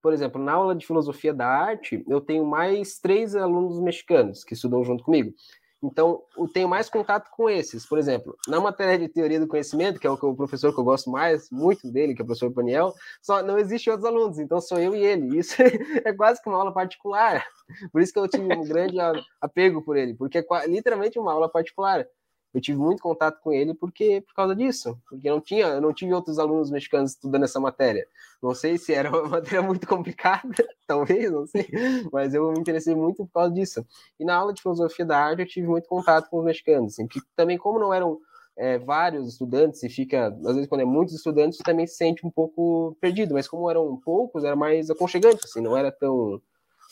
Por 0.00 0.12
exemplo, 0.12 0.42
na 0.42 0.52
aula 0.52 0.74
de 0.74 0.86
filosofia 0.86 1.34
da 1.34 1.46
arte, 1.46 2.04
eu 2.08 2.20
tenho 2.20 2.44
mais 2.44 2.98
três 2.98 3.34
alunos 3.34 3.80
mexicanos 3.80 4.44
que 4.44 4.54
estudam 4.54 4.84
junto 4.84 5.02
comigo. 5.02 5.34
Então, 5.82 6.22
eu 6.38 6.46
tenho 6.46 6.68
mais 6.68 6.88
contato 6.88 7.28
com 7.32 7.50
esses. 7.50 7.84
Por 7.84 7.98
exemplo, 7.98 8.36
na 8.46 8.60
matéria 8.60 8.96
de 8.96 9.08
teoria 9.08 9.40
do 9.40 9.48
conhecimento, 9.48 9.98
que 9.98 10.06
é 10.06 10.10
o 10.10 10.34
professor 10.36 10.72
que 10.72 10.78
eu 10.78 10.84
gosto 10.84 11.10
mais, 11.10 11.50
muito 11.50 11.90
dele, 11.90 12.14
que 12.14 12.22
é 12.22 12.24
o 12.24 12.26
professor 12.26 12.52
Paniel, 12.52 12.94
só 13.20 13.42
não 13.42 13.58
existe 13.58 13.90
outros 13.90 14.08
alunos, 14.08 14.38
então 14.38 14.60
sou 14.60 14.78
eu 14.78 14.94
e 14.94 15.04
ele. 15.04 15.36
Isso 15.36 15.56
é 16.04 16.12
quase 16.12 16.40
que 16.40 16.48
uma 16.48 16.58
aula 16.58 16.72
particular. 16.72 17.44
Por 17.90 18.00
isso 18.00 18.12
que 18.12 18.18
eu 18.20 18.28
tive 18.28 18.44
um 18.44 18.62
grande 18.62 18.96
apego 19.40 19.82
por 19.82 19.96
ele, 19.96 20.14
porque 20.14 20.38
é 20.38 20.66
literalmente 20.68 21.18
uma 21.18 21.32
aula 21.32 21.48
particular 21.48 22.06
eu 22.54 22.60
tive 22.60 22.78
muito 22.78 23.02
contato 23.02 23.40
com 23.40 23.52
ele 23.52 23.74
porque 23.74 24.20
por 24.20 24.34
causa 24.34 24.54
disso, 24.54 24.98
porque 25.08 25.28
não 25.28 25.40
tinha, 25.40 25.66
eu 25.66 25.80
não 25.80 25.92
tive 25.92 26.12
outros 26.12 26.38
alunos 26.38 26.70
mexicanos 26.70 27.12
estudando 27.12 27.44
essa 27.44 27.58
matéria. 27.58 28.06
Não 28.42 28.54
sei 28.54 28.76
se 28.76 28.92
era 28.92 29.10
uma 29.10 29.28
matéria 29.28 29.62
muito 29.62 29.86
complicada, 29.86 30.54
talvez, 30.86 31.30
não 31.30 31.46
sei, 31.46 31.66
mas 32.12 32.34
eu 32.34 32.52
me 32.52 32.60
interessei 32.60 32.94
muito 32.94 33.24
por 33.26 33.32
causa 33.32 33.54
disso. 33.54 33.86
E 34.18 34.24
na 34.24 34.36
aula 34.36 34.52
de 34.52 34.60
filosofia 34.60 35.04
da 35.04 35.18
arte 35.18 35.40
eu 35.40 35.46
tive 35.46 35.66
muito 35.66 35.88
contato 35.88 36.28
com 36.28 36.38
os 36.38 36.44
mexicanos, 36.44 36.92
assim, 36.92 37.06
que 37.06 37.20
também 37.34 37.56
como 37.56 37.78
não 37.78 37.92
eram 37.92 38.18
é, 38.56 38.78
vários 38.78 39.28
estudantes 39.28 39.82
e 39.82 39.88
fica, 39.88 40.28
às 40.28 40.54
vezes 40.54 40.66
quando 40.66 40.82
é 40.82 40.84
muitos 40.84 41.14
estudantes, 41.14 41.58
também 41.58 41.86
se 41.86 41.96
sente 41.96 42.26
um 42.26 42.30
pouco 42.30 42.96
perdido, 43.00 43.34
mas 43.34 43.48
como 43.48 43.70
eram 43.70 43.96
poucos, 43.96 44.44
era 44.44 44.56
mais 44.56 44.90
aconchegante, 44.90 45.40
assim, 45.44 45.60
não 45.60 45.76
era 45.76 45.90
tão 45.90 46.40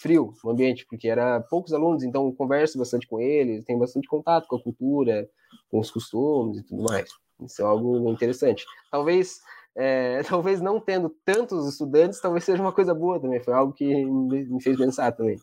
frio 0.01 0.35
o 0.43 0.51
ambiente, 0.51 0.87
porque 0.89 1.09
era 1.09 1.41
poucos 1.41 1.73
alunos, 1.73 2.03
então 2.03 2.33
converso 2.33 2.79
bastante 2.79 3.07
com 3.07 3.21
eles, 3.21 3.65
tenho 3.65 3.79
bastante 3.79 4.09
contato 4.09 4.49
com 4.49 4.57
a 4.57 4.63
cultura, 4.63 5.29
com 5.71 5.79
os 5.79 5.91
costumes 5.91 6.59
e 6.59 6.63
tudo 6.63 6.83
mais. 6.83 7.11
Isso 7.41 7.63
é 7.63 7.65
algo 7.65 8.11
interessante. 8.11 8.65
Talvez, 8.91 9.41
é, 9.77 10.23
talvez 10.29 10.61
não 10.61 10.81
tendo 10.81 11.11
tantos 11.25 11.69
estudantes, 11.69 12.21
talvez 12.21 12.45
seja 12.45 12.63
uma 12.63 12.73
coisa 12.73 12.95
boa 12.95 13.21
também. 13.21 13.41
Foi 13.41 13.53
algo 13.53 13.73
que 13.73 14.05
me 14.05 14.63
fez 14.63 14.77
pensar 14.77 15.13
também. 15.13 15.39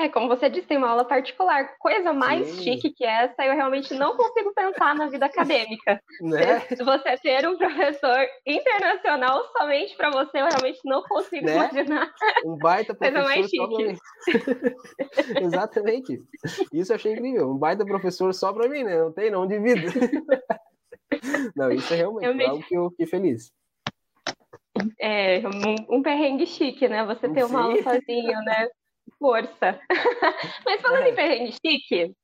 É, 0.00 0.08
como 0.08 0.28
você 0.28 0.48
disse, 0.48 0.68
tem 0.68 0.78
uma 0.78 0.90
aula 0.90 1.04
particular. 1.04 1.76
Coisa 1.80 2.12
mais 2.12 2.46
Sim. 2.46 2.62
chique 2.62 2.90
que 2.90 3.04
essa, 3.04 3.44
eu 3.44 3.52
realmente 3.54 3.92
não 3.94 4.16
consigo 4.16 4.54
pensar 4.54 4.94
na 4.94 5.08
vida 5.08 5.26
acadêmica. 5.26 6.00
Né? 6.20 6.60
Você 6.60 7.16
ter 7.16 7.48
um 7.48 7.58
professor 7.58 8.24
internacional 8.46 9.42
somente 9.58 9.96
para 9.96 10.10
você, 10.10 10.40
eu 10.40 10.46
realmente 10.46 10.78
não 10.84 11.02
consigo 11.02 11.44
né? 11.44 11.54
imaginar. 11.56 12.12
Um 12.46 12.56
baita 12.56 12.94
professor. 12.94 13.24
Coisa 13.24 13.28
mais 13.28 13.50
chique. 13.50 13.98
Exatamente. 15.42 16.22
Isso 16.72 16.92
eu 16.92 16.96
achei 16.96 17.12
incrível. 17.14 17.50
Um 17.50 17.58
baita 17.58 17.84
professor 17.84 18.32
só 18.32 18.52
para 18.52 18.68
mim, 18.68 18.84
né? 18.84 18.98
Não 18.98 19.12
tem, 19.12 19.32
não 19.32 19.48
divido. 19.48 19.80
não, 21.56 21.72
isso 21.72 21.92
é 21.92 21.96
realmente, 21.96 22.22
realmente... 22.22 22.48
algo 22.48 22.62
que 22.64 22.74
eu 22.76 22.90
fiquei 22.90 23.06
feliz. 23.06 23.52
É, 25.00 25.40
um, 25.40 25.96
um 25.96 26.02
perrengue 26.02 26.46
chique, 26.46 26.86
né? 26.88 27.04
Você 27.04 27.28
ter 27.28 27.44
uma 27.44 27.62
aula 27.62 27.82
sozinho, 27.82 28.38
né? 28.44 28.68
Força. 29.18 29.78
Mas 30.64 30.80
falando 30.80 31.04
é. 31.04 31.10
em 31.10 31.14
perrengue 31.14 31.52
chique, 31.52 32.14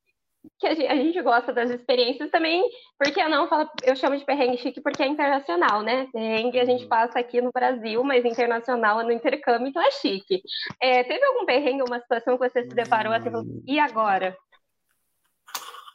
que 0.58 0.66
a 0.66 0.74
gente, 0.74 0.86
a 0.86 0.96
gente, 0.96 1.22
gosta 1.22 1.52
das 1.52 1.70
experiências 1.70 2.30
também, 2.30 2.62
porque 2.98 3.20
eu 3.20 3.30
não 3.30 3.48
falo, 3.48 3.68
eu 3.82 3.96
chamo 3.96 4.16
de 4.16 4.24
perrengue 4.24 4.58
chique 4.58 4.80
porque 4.80 5.02
é 5.02 5.06
internacional, 5.06 5.82
né? 5.82 6.06
Perrengue 6.12 6.60
a 6.60 6.64
gente 6.64 6.82
uhum. 6.82 6.88
passa 6.88 7.18
aqui 7.18 7.40
no 7.40 7.50
Brasil, 7.52 8.02
mas 8.04 8.24
internacional 8.24 9.00
é 9.00 9.04
no 9.04 9.12
intercâmbio, 9.12 9.68
então 9.68 9.82
é 9.82 9.90
chique. 9.90 10.42
É, 10.80 11.02
teve 11.04 11.24
algum 11.24 11.46
perrengue, 11.46 11.82
uma 11.82 12.00
situação 12.00 12.36
que 12.36 12.48
você 12.48 12.62
se 12.62 12.74
deparou 12.74 13.12
assim, 13.12 13.30
falou, 13.30 13.46
e 13.66 13.78
agora? 13.78 14.36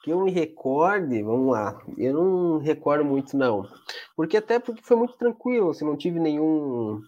Que 0.03 0.12
eu 0.12 0.22
me 0.22 0.31
recorde, 0.31 1.22
vamos 1.22 1.51
lá, 1.51 1.79
eu 1.98 2.13
não 2.13 2.58
recordo 2.58 3.03
muito 3.03 3.38
não, 3.38 3.67
porque 4.15 4.38
até 4.38 4.58
porque 4.58 4.81
foi 4.81 4.96
muito 4.96 5.17
tranquilo, 5.17 5.69
assim, 5.69 5.86
não 5.86 5.98
tive 5.98 6.19
nenhum 6.19 7.01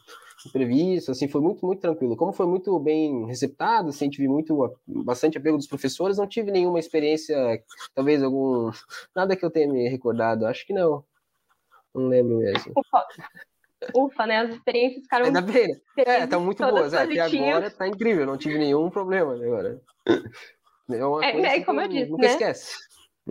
imprevisto, 0.48 1.12
assim, 1.12 1.28
foi 1.28 1.42
muito, 1.42 1.66
muito 1.66 1.80
tranquilo. 1.80 2.16
Como 2.16 2.32
foi 2.32 2.46
muito 2.46 2.78
bem 2.80 3.26
receptado, 3.26 3.90
assim, 3.90 4.10
tive 4.10 4.28
muito, 4.28 4.76
bastante 4.88 5.38
apego 5.38 5.58
dos 5.58 5.68
professores, 5.68 6.18
não 6.18 6.28
tive 6.28 6.52
nenhuma 6.52 6.80
experiência, 6.80 7.64
talvez 7.94 8.24
algum, 8.24 8.72
nada 9.16 9.36
que 9.36 9.46
eu 9.46 9.52
tenha 9.52 9.72
me 9.72 9.88
recordado, 9.90 10.46
acho 10.46 10.66
que 10.66 10.74
não. 10.74 11.04
Não 11.94 12.08
lembro 12.08 12.38
mesmo. 12.38 12.72
Ufa, 12.76 13.06
Ufa 13.96 14.26
né? 14.26 14.38
As 14.38 14.50
experiências 14.52 15.04
ficaram. 15.04 15.26
Ainda 15.26 15.42
bem, 15.42 15.68
né? 15.68 15.80
É, 15.98 16.28
tá 16.28 16.40
muito 16.40 16.64
boas. 16.66 16.94
É, 16.94 17.04
até 17.04 17.20
agora 17.20 17.70
tá 17.70 17.88
incrível, 17.88 18.26
não 18.26 18.38
tive 18.38 18.58
nenhum 18.58 18.90
problema 18.90 19.34
agora. 19.34 19.82
É 20.90 21.06
uma 21.06 21.24
é, 21.26 21.32
coisa 21.32 21.48
é, 21.48 21.64
como 21.64 21.82
eu 21.82 21.88
disse, 21.88 22.12
nunca 22.12 22.28
né? 22.28 22.32
esquece. 22.32 22.76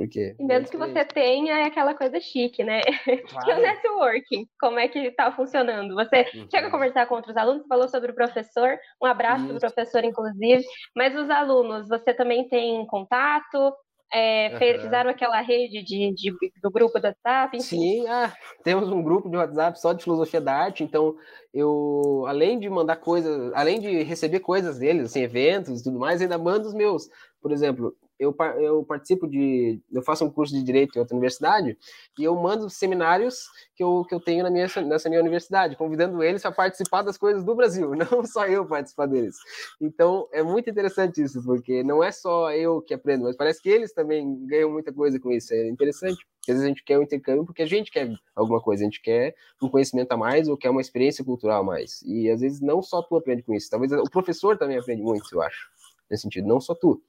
Porque 0.01 0.35
e 0.39 0.45
mesmo 0.45 0.71
que 0.71 0.79
você 0.79 1.05
tenha 1.05 1.59
é 1.59 1.65
aquela 1.65 1.95
coisa 1.95 2.19
chique, 2.19 2.65
né? 2.65 2.81
Claro. 3.31 3.45
que 3.45 3.53
o 3.53 3.61
networking, 3.61 4.49
como 4.59 4.79
é 4.79 4.89
que 4.89 4.99
está 4.99 5.31
funcionando? 5.31 5.95
Você 5.95 6.27
uhum. 6.35 6.49
chega 6.51 6.69
a 6.69 6.71
conversar 6.71 7.07
com 7.07 7.17
outros 7.17 7.37
alunos, 7.37 7.67
falou 7.67 7.87
sobre 7.87 8.11
o 8.11 8.15
professor, 8.15 8.79
um 9.03 9.05
abraço 9.05 9.47
para 9.47 9.57
o 9.57 9.61
professor, 9.61 10.03
inclusive, 10.03 10.65
mas 10.97 11.15
os 11.15 11.29
alunos, 11.29 11.87
você 11.87 12.15
também 12.15 12.49
tem 12.49 12.87
contato? 12.87 13.75
É, 14.13 14.53
uhum. 14.53 14.81
Fizeram 14.81 15.11
aquela 15.11 15.41
rede 15.41 15.83
de, 15.83 16.13
de, 16.15 16.35
do 16.63 16.71
grupo 16.71 16.99
do 16.99 17.07
WhatsApp? 17.07 17.57
Enfim. 17.57 17.63
Sim, 17.63 18.09
ah, 18.09 18.33
temos 18.65 18.89
um 18.89 19.03
grupo 19.03 19.29
de 19.29 19.37
WhatsApp 19.37 19.79
só 19.79 19.93
de 19.93 20.03
filosofia 20.03 20.41
da 20.41 20.55
arte, 20.55 20.83
então 20.83 21.15
eu, 21.53 22.25
além 22.27 22.59
de 22.59 22.71
mandar 22.71 22.97
coisas, 22.97 23.53
além 23.55 23.79
de 23.79 24.03
receber 24.03 24.41
coisas 24.41 24.79
deles, 24.79 25.05
assim, 25.07 25.21
eventos 25.21 25.81
e 25.81 25.85
tudo 25.85 25.99
mais, 25.99 26.23
ainda 26.23 26.39
mando 26.39 26.67
os 26.67 26.75
meus. 26.75 27.09
Por 27.41 27.53
exemplo, 27.53 27.95
eu, 28.21 28.37
eu 28.59 28.85
participo 28.85 29.27
de. 29.27 29.81
Eu 29.91 30.03
faço 30.03 30.27
um 30.27 30.31
curso 30.31 30.55
de 30.55 30.63
direito 30.63 30.95
em 30.95 30.99
outra 31.01 31.17
universidade 31.17 31.77
e 32.19 32.23
eu 32.23 32.37
mando 32.37 32.69
seminários 32.69 33.47
que 33.75 33.83
eu, 33.83 34.05
que 34.07 34.15
eu 34.15 34.21
tenho 34.21 34.43
na 34.43 34.51
minha, 34.51 34.67
nessa 34.87 35.09
minha 35.09 35.23
universidade, 35.23 35.75
convidando 35.75 36.23
eles 36.23 36.45
a 36.45 36.53
participar 36.53 37.01
das 37.01 37.17
coisas 37.17 37.43
do 37.43 37.55
Brasil, 37.55 37.93
não 37.97 38.23
só 38.27 38.47
eu 38.47 38.67
participar 38.67 39.07
deles. 39.07 39.37
Então 39.81 40.29
é 40.33 40.43
muito 40.43 40.69
interessante 40.69 41.23
isso, 41.23 41.43
porque 41.43 41.83
não 41.83 42.05
é 42.05 42.13
só 42.13 42.53
eu 42.53 42.83
que 42.83 42.93
aprendo, 42.93 43.25
mas 43.25 43.37
parece 43.37 43.63
que 43.63 43.71
eles 43.71 43.95
também 43.95 44.45
ganham 44.45 44.71
muita 44.71 44.93
coisa 44.93 45.19
com 45.19 45.33
isso. 45.33 45.55
É 45.55 45.67
interessante, 45.69 46.23
às 46.43 46.47
vezes 46.47 46.63
a 46.63 46.69
gente 46.69 46.85
quer 46.85 46.99
um 46.99 47.03
intercâmbio 47.03 47.47
porque 47.47 47.63
a 47.63 47.67
gente 47.67 47.91
quer 47.91 48.13
alguma 48.37 48.61
coisa, 48.61 48.83
a 48.83 48.85
gente 48.85 49.01
quer 49.01 49.35
um 49.63 49.69
conhecimento 49.69 50.13
a 50.13 50.17
mais 50.19 50.47
ou 50.47 50.59
quer 50.59 50.69
uma 50.69 50.83
experiência 50.83 51.25
cultural 51.25 51.63
a 51.63 51.65
mais. 51.65 52.03
E 52.03 52.31
às 52.31 52.43
vezes 52.43 52.61
não 52.61 52.83
só 52.83 53.01
tu 53.01 53.17
aprende 53.17 53.43
com 53.43 53.55
isso, 53.55 53.71
talvez 53.71 53.91
o 53.93 54.11
professor 54.11 54.59
também 54.59 54.77
aprende 54.77 55.01
muito, 55.01 55.27
eu 55.33 55.41
acho, 55.41 55.71
nesse 56.11 56.25
sentido, 56.25 56.47
não 56.47 56.61
só 56.61 56.75
tu 56.75 57.03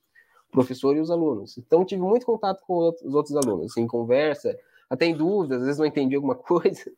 professor 0.51 0.96
e 0.96 1.00
os 1.00 1.10
alunos. 1.10 1.58
Então, 1.58 1.86
tive 1.86 2.01
muito 2.01 2.25
contato 2.25 2.62
com 2.65 2.89
os 3.03 3.15
outros 3.15 3.36
alunos, 3.36 3.72
assim, 3.72 3.88
conversa, 3.88 4.58
até 4.89 5.05
em 5.05 5.15
dúvidas, 5.15 5.60
às 5.60 5.65
vezes 5.65 5.79
não 5.79 5.86
entendi 5.86 6.15
alguma 6.15 6.36
coisa. 6.36 6.91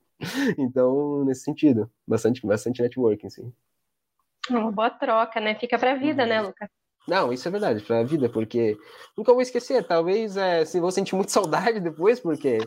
Então, 0.58 1.24
nesse 1.26 1.44
sentido, 1.44 1.90
bastante, 2.08 2.46
bastante 2.46 2.82
networking, 2.82 3.30
sim. 3.30 3.54
Uma 4.50 4.72
boa 4.72 4.90
troca, 4.90 5.40
né? 5.40 5.56
Fica 5.56 5.78
para 5.78 5.94
a 5.94 5.96
vida, 5.96 6.26
né, 6.26 6.42
uhum. 6.42 6.48
Lucas? 6.48 6.70
Não, 7.08 7.34
isso 7.34 7.48
é 7.48 7.52
verdade, 7.52 7.84
para 7.84 8.00
a 8.00 8.04
vida, 8.04 8.30
porque 8.30 8.78
nunca 9.18 9.34
vou 9.34 9.42
esquecer. 9.42 9.86
Talvez 9.86 10.38
é, 10.38 10.64
se 10.64 10.80
vou 10.80 10.92
sentir 10.92 11.16
muito 11.16 11.32
saudade 11.32 11.80
depois, 11.80 12.20
porque 12.20 12.60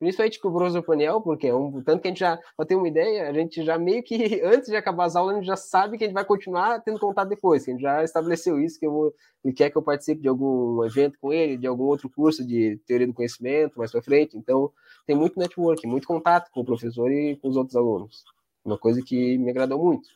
principalmente 0.00 0.40
com 0.40 0.48
o 0.48 0.52
professor 0.52 0.82
Paniel, 0.82 1.20
porque 1.20 1.46
é 1.46 1.54
um 1.54 1.82
tanto 1.82 2.00
que 2.00 2.08
a 2.08 2.10
gente 2.10 2.20
já, 2.20 2.38
para 2.56 2.64
ter 2.64 2.74
uma 2.74 2.88
ideia, 2.88 3.28
a 3.28 3.32
gente 3.34 3.62
já 3.62 3.78
meio 3.78 4.02
que 4.02 4.14
antes 4.42 4.70
de 4.70 4.74
acabar 4.74 5.04
as 5.04 5.14
aulas, 5.14 5.34
a 5.34 5.38
gente 5.38 5.46
já 5.46 5.56
sabe 5.56 5.98
que 5.98 6.04
a 6.04 6.06
gente 6.06 6.14
vai 6.14 6.24
continuar 6.24 6.80
tendo 6.80 6.98
contato 6.98 7.28
depois, 7.28 7.64
que 7.64 7.70
a 7.70 7.74
gente 7.74 7.82
já 7.82 8.02
estabeleceu 8.02 8.58
isso, 8.58 8.80
que 8.80 8.86
eu 8.86 8.90
vou, 8.90 9.14
ele 9.44 9.52
quer 9.52 9.68
que 9.68 9.76
eu 9.76 9.82
participe 9.82 10.22
de 10.22 10.28
algum 10.28 10.82
evento 10.86 11.18
com 11.20 11.30
ele, 11.30 11.58
de 11.58 11.66
algum 11.66 11.84
outro 11.84 12.08
curso 12.08 12.44
de 12.44 12.78
teoria 12.86 13.06
do 13.06 13.12
conhecimento 13.12 13.78
mais 13.78 13.92
para 13.92 14.02
frente. 14.02 14.38
Então, 14.38 14.72
tem 15.06 15.14
muito 15.14 15.38
networking, 15.38 15.86
muito 15.86 16.08
contato 16.08 16.50
com 16.50 16.60
o 16.60 16.64
professor 16.64 17.12
e 17.12 17.36
com 17.36 17.48
os 17.48 17.56
outros 17.56 17.76
alunos. 17.76 18.24
Uma 18.64 18.78
coisa 18.78 19.02
que 19.02 19.36
me 19.36 19.50
agradou 19.50 19.78
muito. 19.78 20.08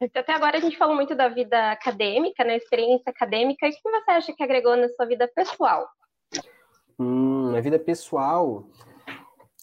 Até 0.00 0.32
agora 0.32 0.58
a 0.58 0.60
gente 0.60 0.76
falou 0.76 0.96
muito 0.96 1.14
da 1.14 1.28
vida 1.28 1.70
acadêmica, 1.70 2.42
né, 2.42 2.56
experiência 2.56 3.10
acadêmica. 3.10 3.64
O 3.66 3.70
que 3.70 3.90
você 3.90 4.10
acha 4.10 4.32
que 4.32 4.42
agregou 4.42 4.76
na 4.76 4.88
sua 4.88 5.06
vida 5.06 5.30
pessoal? 5.32 5.88
Hum, 6.98 7.50
na 7.50 7.60
vida 7.60 7.78
pessoal, 7.78 8.66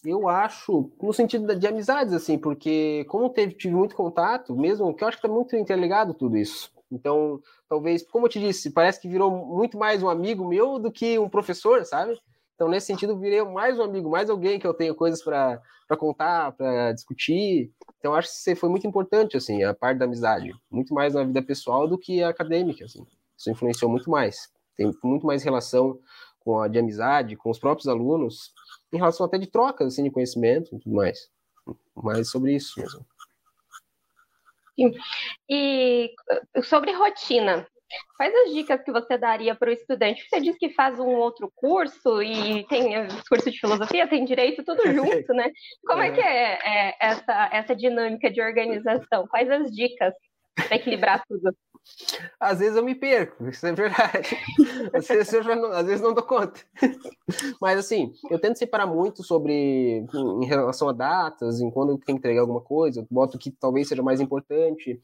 eu 0.04 0.28
acho, 0.28 0.90
no 1.00 1.12
sentido 1.12 1.54
de 1.54 1.66
amizades, 1.66 2.12
assim, 2.12 2.36
porque 2.38 3.04
como 3.08 3.30
teve, 3.30 3.54
tive 3.54 3.74
muito 3.74 3.94
contato, 3.94 4.56
mesmo 4.56 4.94
que 4.94 5.04
eu 5.04 5.08
acho 5.08 5.16
que 5.16 5.22
tá 5.22 5.28
muito 5.28 5.56
interligado 5.56 6.12
tudo 6.12 6.36
isso. 6.36 6.72
Então, 6.90 7.40
talvez, 7.68 8.02
como 8.02 8.26
eu 8.26 8.30
te 8.30 8.38
disse, 8.38 8.70
parece 8.70 9.00
que 9.00 9.08
virou 9.08 9.30
muito 9.30 9.78
mais 9.78 10.02
um 10.02 10.10
amigo 10.10 10.46
meu 10.46 10.78
do 10.78 10.92
que 10.92 11.18
um 11.18 11.28
professor, 11.28 11.84
sabe? 11.86 12.20
Então, 12.54 12.68
nesse 12.68 12.86
sentido, 12.86 13.18
virei 13.18 13.42
mais 13.42 13.78
um 13.78 13.82
amigo, 13.82 14.10
mais 14.10 14.28
alguém 14.28 14.58
que 14.58 14.66
eu 14.66 14.74
tenho 14.74 14.94
coisas 14.94 15.22
para 15.22 15.60
contar, 15.98 16.52
para 16.52 16.92
discutir. 16.92 17.72
Então, 17.98 18.14
acho 18.14 18.28
que 18.44 18.54
foi 18.54 18.68
muito 18.68 18.86
importante, 18.86 19.36
assim, 19.36 19.64
a 19.64 19.72
parte 19.72 19.98
da 19.98 20.04
amizade. 20.04 20.52
Muito 20.70 20.92
mais 20.92 21.14
na 21.14 21.24
vida 21.24 21.42
pessoal 21.42 21.88
do 21.88 21.98
que 21.98 22.22
acadêmica, 22.22 22.84
assim. 22.84 23.06
Isso 23.36 23.50
influenciou 23.50 23.90
muito 23.90 24.10
mais. 24.10 24.52
Tem 24.76 24.90
muito 25.02 25.26
mais 25.26 25.42
relação 25.42 25.98
com 26.44 26.60
a 26.60 26.68
de 26.68 26.78
amizade, 26.78 27.36
com 27.36 27.50
os 27.50 27.58
próprios 27.58 27.88
alunos, 27.88 28.52
em 28.92 28.98
relação 28.98 29.26
até 29.26 29.38
de 29.38 29.46
trocas 29.46 29.88
assim, 29.88 30.04
de 30.04 30.10
conhecimento 30.10 30.74
e 30.74 30.78
tudo 30.78 30.94
mais. 30.94 31.30
Mais 31.94 32.30
sobre 32.30 32.54
isso 32.54 32.80
mesmo. 32.80 33.06
Sim. 34.74 34.92
E 35.48 36.12
sobre 36.62 36.92
rotina, 36.92 37.66
quais 38.16 38.34
as 38.34 38.54
dicas 38.54 38.82
que 38.82 38.90
você 38.90 39.18
daria 39.18 39.54
para 39.54 39.70
o 39.70 39.72
estudante? 39.72 40.26
Você 40.28 40.40
diz 40.40 40.56
que 40.56 40.70
faz 40.70 40.98
um 40.98 41.08
outro 41.08 41.52
curso 41.54 42.22
e 42.22 42.66
tem 42.68 42.92
curso 43.28 43.50
de 43.50 43.58
filosofia, 43.58 44.08
tem 44.08 44.24
direito, 44.24 44.64
tudo 44.64 44.82
junto, 44.92 45.32
né? 45.34 45.50
Como 45.86 46.02
é, 46.02 46.08
é 46.08 46.12
que 46.12 46.20
é, 46.20 46.52
é, 46.54 46.96
essa, 47.00 47.50
essa 47.52 47.76
dinâmica 47.76 48.30
de 48.30 48.40
organização? 48.40 49.26
Quais 49.28 49.50
as 49.50 49.70
dicas 49.70 50.14
para 50.54 50.76
equilibrar 50.76 51.22
tudo? 51.26 51.54
Às 52.38 52.60
vezes 52.60 52.76
eu 52.76 52.84
me 52.84 52.94
perco, 52.94 53.48
isso 53.48 53.66
é 53.66 53.72
verdade. 53.72 54.36
Às 54.94 55.08
vezes 55.08 55.32
eu 55.32 55.42
já 55.42 55.56
não, 55.56 55.72
às 55.72 55.84
vezes 55.84 56.00
não 56.00 56.14
dou 56.14 56.22
conta. 56.22 56.60
Mas 57.60 57.78
assim, 57.78 58.12
eu 58.30 58.38
tento 58.38 58.58
separar 58.58 58.86
muito 58.86 59.22
sobre 59.24 60.04
em 60.14 60.44
relação 60.44 60.88
a 60.88 60.92
datas, 60.92 61.60
em 61.60 61.70
quando 61.70 61.90
eu 61.90 61.98
tenho 61.98 62.04
que 62.04 62.12
entregar 62.12 62.42
alguma 62.42 62.60
coisa, 62.60 63.00
eu 63.00 63.06
boto 63.10 63.36
o 63.36 63.40
que 63.40 63.50
talvez 63.50 63.88
seja 63.88 64.02
mais 64.02 64.20
importante. 64.20 65.00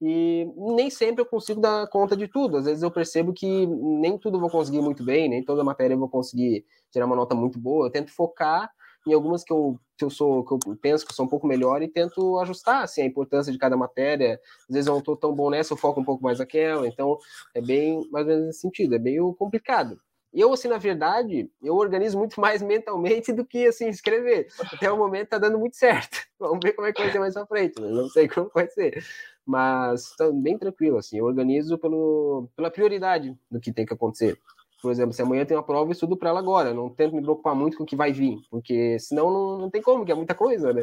E 0.00 0.50
nem 0.56 0.90
sempre 0.90 1.22
eu 1.22 1.26
consigo 1.26 1.60
dar 1.60 1.86
conta 1.88 2.16
de 2.16 2.26
tudo. 2.26 2.56
Às 2.56 2.64
vezes 2.64 2.82
eu 2.82 2.90
percebo 2.90 3.32
que 3.32 3.66
nem 3.66 4.18
tudo 4.18 4.36
eu 4.36 4.40
vou 4.40 4.50
conseguir 4.50 4.80
muito 4.80 5.04
bem, 5.04 5.28
nem 5.28 5.44
toda 5.44 5.62
matéria 5.62 5.94
eu 5.94 5.98
vou 5.98 6.08
conseguir 6.08 6.64
tirar 6.90 7.06
uma 7.06 7.14
nota 7.14 7.34
muito 7.34 7.58
boa. 7.58 7.86
Eu 7.86 7.90
tento 7.90 8.10
focar 8.10 8.70
em 9.06 9.12
algumas 9.12 9.44
que 9.44 9.52
eu, 9.52 9.78
eu 10.04 10.10
sou, 10.10 10.44
que 10.44 10.52
eu 10.52 10.76
penso 10.80 11.06
que 11.06 11.14
sou 11.14 11.26
um 11.26 11.28
pouco 11.28 11.46
melhor 11.46 11.82
e 11.82 11.88
tento 11.88 12.38
ajustar 12.40 12.84
assim, 12.84 13.02
a 13.02 13.06
importância 13.06 13.52
de 13.52 13.58
cada 13.58 13.76
matéria. 13.76 14.40
Às 14.68 14.74
vezes 14.74 14.86
eu 14.86 14.92
não 14.92 15.00
estou 15.00 15.16
tão 15.16 15.34
bom 15.34 15.50
nessa, 15.50 15.72
eu 15.72 15.76
foco 15.76 16.00
um 16.00 16.04
pouco 16.04 16.22
mais 16.22 16.38
naquela. 16.38 16.86
Então, 16.86 17.18
é 17.54 17.60
bem 17.60 18.08
mais 18.10 18.26
ou 18.26 18.32
menos 18.32 18.46
nesse 18.46 18.60
sentido, 18.60 18.94
é 18.94 18.98
meio 18.98 19.32
complicado. 19.34 20.00
Eu, 20.32 20.50
assim, 20.52 20.66
na 20.66 20.78
verdade, 20.78 21.50
eu 21.62 21.74
organizo 21.74 22.18
muito 22.18 22.40
mais 22.40 22.62
mentalmente 22.62 23.32
do 23.32 23.44
que, 23.44 23.66
assim, 23.66 23.88
escrever. 23.88 24.48
Até 24.72 24.90
o 24.90 24.96
momento 24.96 25.28
tá 25.28 25.38
dando 25.38 25.58
muito 25.58 25.76
certo. 25.76 26.18
Vamos 26.38 26.60
ver 26.62 26.72
como 26.72 26.88
é 26.88 26.92
que 26.92 27.02
vai 27.02 27.12
ser 27.12 27.18
mais 27.18 27.34
pra 27.34 27.46
frente. 27.46 27.80
Não 27.80 28.08
sei 28.08 28.28
como 28.28 28.50
vai 28.54 28.66
ser. 28.68 29.04
Mas 29.44 30.14
tá 30.16 30.30
bem 30.32 30.56
tranquilo, 30.56 30.96
assim. 30.96 31.18
Eu 31.18 31.26
organizo 31.26 31.76
pelo, 31.76 32.48
pela 32.56 32.70
prioridade 32.70 33.36
do 33.50 33.60
que 33.60 33.72
tem 33.72 33.84
que 33.84 33.92
acontecer. 33.92 34.38
Por 34.82 34.90
exemplo, 34.90 35.12
se 35.12 35.22
amanhã 35.22 35.44
tem 35.44 35.56
uma 35.56 35.62
prova, 35.62 35.88
eu 35.88 35.92
estudo 35.92 36.16
para 36.16 36.30
ela 36.30 36.40
agora. 36.40 36.74
Não 36.74 36.90
tento 36.90 37.14
me 37.14 37.22
preocupar 37.22 37.54
muito 37.54 37.76
com 37.76 37.84
o 37.84 37.86
que 37.86 37.94
vai 37.94 38.12
vir, 38.12 38.38
porque 38.50 38.98
senão 38.98 39.30
não, 39.30 39.58
não 39.58 39.70
tem 39.70 39.80
como, 39.80 40.04
que 40.04 40.10
é 40.10 40.14
muita 40.14 40.34
coisa, 40.34 40.72
né? 40.72 40.82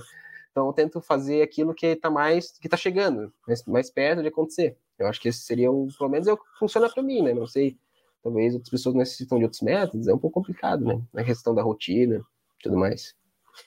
Então 0.52 0.68
eu 0.68 0.74
tento 0.74 1.02
fazer 1.02 1.42
aquilo 1.42 1.76
que 1.76 1.86
está 1.86 2.10
mais, 2.10 2.58
que 2.58 2.68
está 2.68 2.78
chegando, 2.78 3.32
mais, 3.46 3.66
mais 3.66 3.90
perto 3.90 4.22
de 4.22 4.30
acontecer. 4.30 4.78
Eu 4.98 5.08
acho 5.08 5.20
que 5.20 5.28
esse 5.28 5.42
seria 5.42 5.70
um, 5.70 5.90
pelo 5.98 6.10
menos 6.10 6.28
é 6.28 6.34
o 6.34 6.38
que 6.38 6.44
funciona 6.58 6.90
para 6.90 7.04
mim, 7.04 7.22
né? 7.22 7.34
Não 7.34 7.46
sei, 7.46 7.78
talvez 8.24 8.54
outras 8.54 8.70
pessoas 8.70 8.96
necessitam 8.96 9.38
de 9.38 9.44
outros 9.44 9.62
métodos, 9.62 10.08
é 10.08 10.14
um 10.14 10.18
pouco 10.18 10.40
complicado, 10.40 10.86
né? 10.86 11.02
Na 11.14 11.24
questão 11.24 11.54
da 11.54 11.62
rotina, 11.62 12.22
tudo 12.64 12.78
mais. 12.78 13.14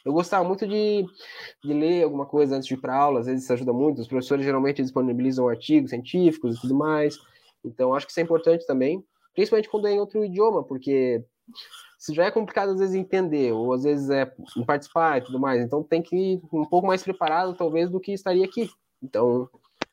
Eu 0.02 0.14
gostava 0.14 0.42
muito 0.48 0.66
de, 0.66 1.04
de 1.62 1.74
ler 1.74 2.04
alguma 2.04 2.24
coisa 2.24 2.56
antes 2.56 2.66
de 2.66 2.72
ir 2.72 2.78
para 2.78 2.96
aula, 2.96 3.20
às 3.20 3.26
vezes 3.26 3.44
isso 3.44 3.52
ajuda 3.52 3.74
muito. 3.74 4.00
Os 4.00 4.08
professores 4.08 4.46
geralmente 4.46 4.82
disponibilizam 4.82 5.46
artigos 5.46 5.90
científicos 5.90 6.56
e 6.56 6.60
tudo 6.62 6.74
mais. 6.74 7.18
Então 7.62 7.94
acho 7.94 8.06
que 8.06 8.12
isso 8.12 8.20
é 8.20 8.22
importante 8.22 8.66
também 8.66 9.04
principalmente 9.34 9.68
quando 9.68 9.86
é 9.86 9.92
em 9.92 10.00
outro 10.00 10.24
idioma, 10.24 10.62
porque 10.62 11.24
se 11.98 12.14
já 12.14 12.24
é 12.24 12.30
complicado 12.30 12.70
às 12.70 12.80
vezes 12.80 12.94
entender, 12.94 13.52
ou 13.52 13.72
às 13.72 13.84
vezes 13.84 14.10
é 14.10 14.26
participar 14.66 15.18
e 15.18 15.24
tudo 15.24 15.38
mais, 15.38 15.62
então 15.62 15.82
tem 15.82 16.02
que 16.02 16.16
ir 16.16 16.42
um 16.52 16.64
pouco 16.64 16.86
mais 16.86 17.02
preparado, 17.02 17.54
talvez, 17.54 17.90
do 17.90 18.00
que 18.00 18.12
estaria 18.12 18.44
aqui. 18.44 18.68
Então, 19.02 19.48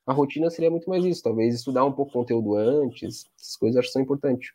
a 0.05 0.13
rotina 0.13 0.49
seria 0.49 0.71
muito 0.71 0.89
mais 0.89 1.05
isso, 1.05 1.21
talvez 1.21 1.53
estudar 1.53 1.85
um 1.85 1.91
pouco 1.91 2.11
o 2.11 2.13
conteúdo 2.13 2.55
antes, 2.55 3.29
essas 3.37 3.55
coisas 3.55 3.77
acho 3.77 3.87
que 3.89 3.93
são 3.93 4.01
importantes. 4.01 4.51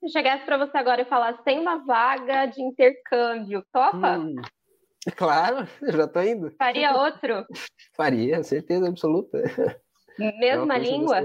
Se 0.00 0.08
chegasse 0.08 0.44
para 0.44 0.58
você 0.58 0.76
agora 0.78 1.02
e 1.02 1.04
falasse, 1.04 1.44
tem 1.44 1.60
uma 1.60 1.76
vaga 1.84 2.46
de 2.46 2.62
intercâmbio, 2.62 3.62
topa? 3.72 4.18
Hum, 4.18 4.34
claro, 5.14 5.68
eu 5.82 5.92
já 5.92 6.08
tô 6.08 6.22
indo. 6.22 6.50
Faria 6.58 6.96
outro? 6.96 7.46
Faria, 7.94 8.42
certeza 8.42 8.88
absoluta. 8.88 9.42
Mesma 10.18 10.78
língua? 10.78 11.22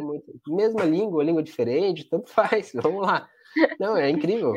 Mesma 0.47 0.83
língua, 0.83 1.23
língua 1.23 1.43
diferente, 1.43 2.09
tanto 2.09 2.29
faz. 2.29 2.71
Vamos 2.81 3.01
lá. 3.01 3.27
Não, 3.79 3.95
é 3.95 4.09
incrível. 4.09 4.53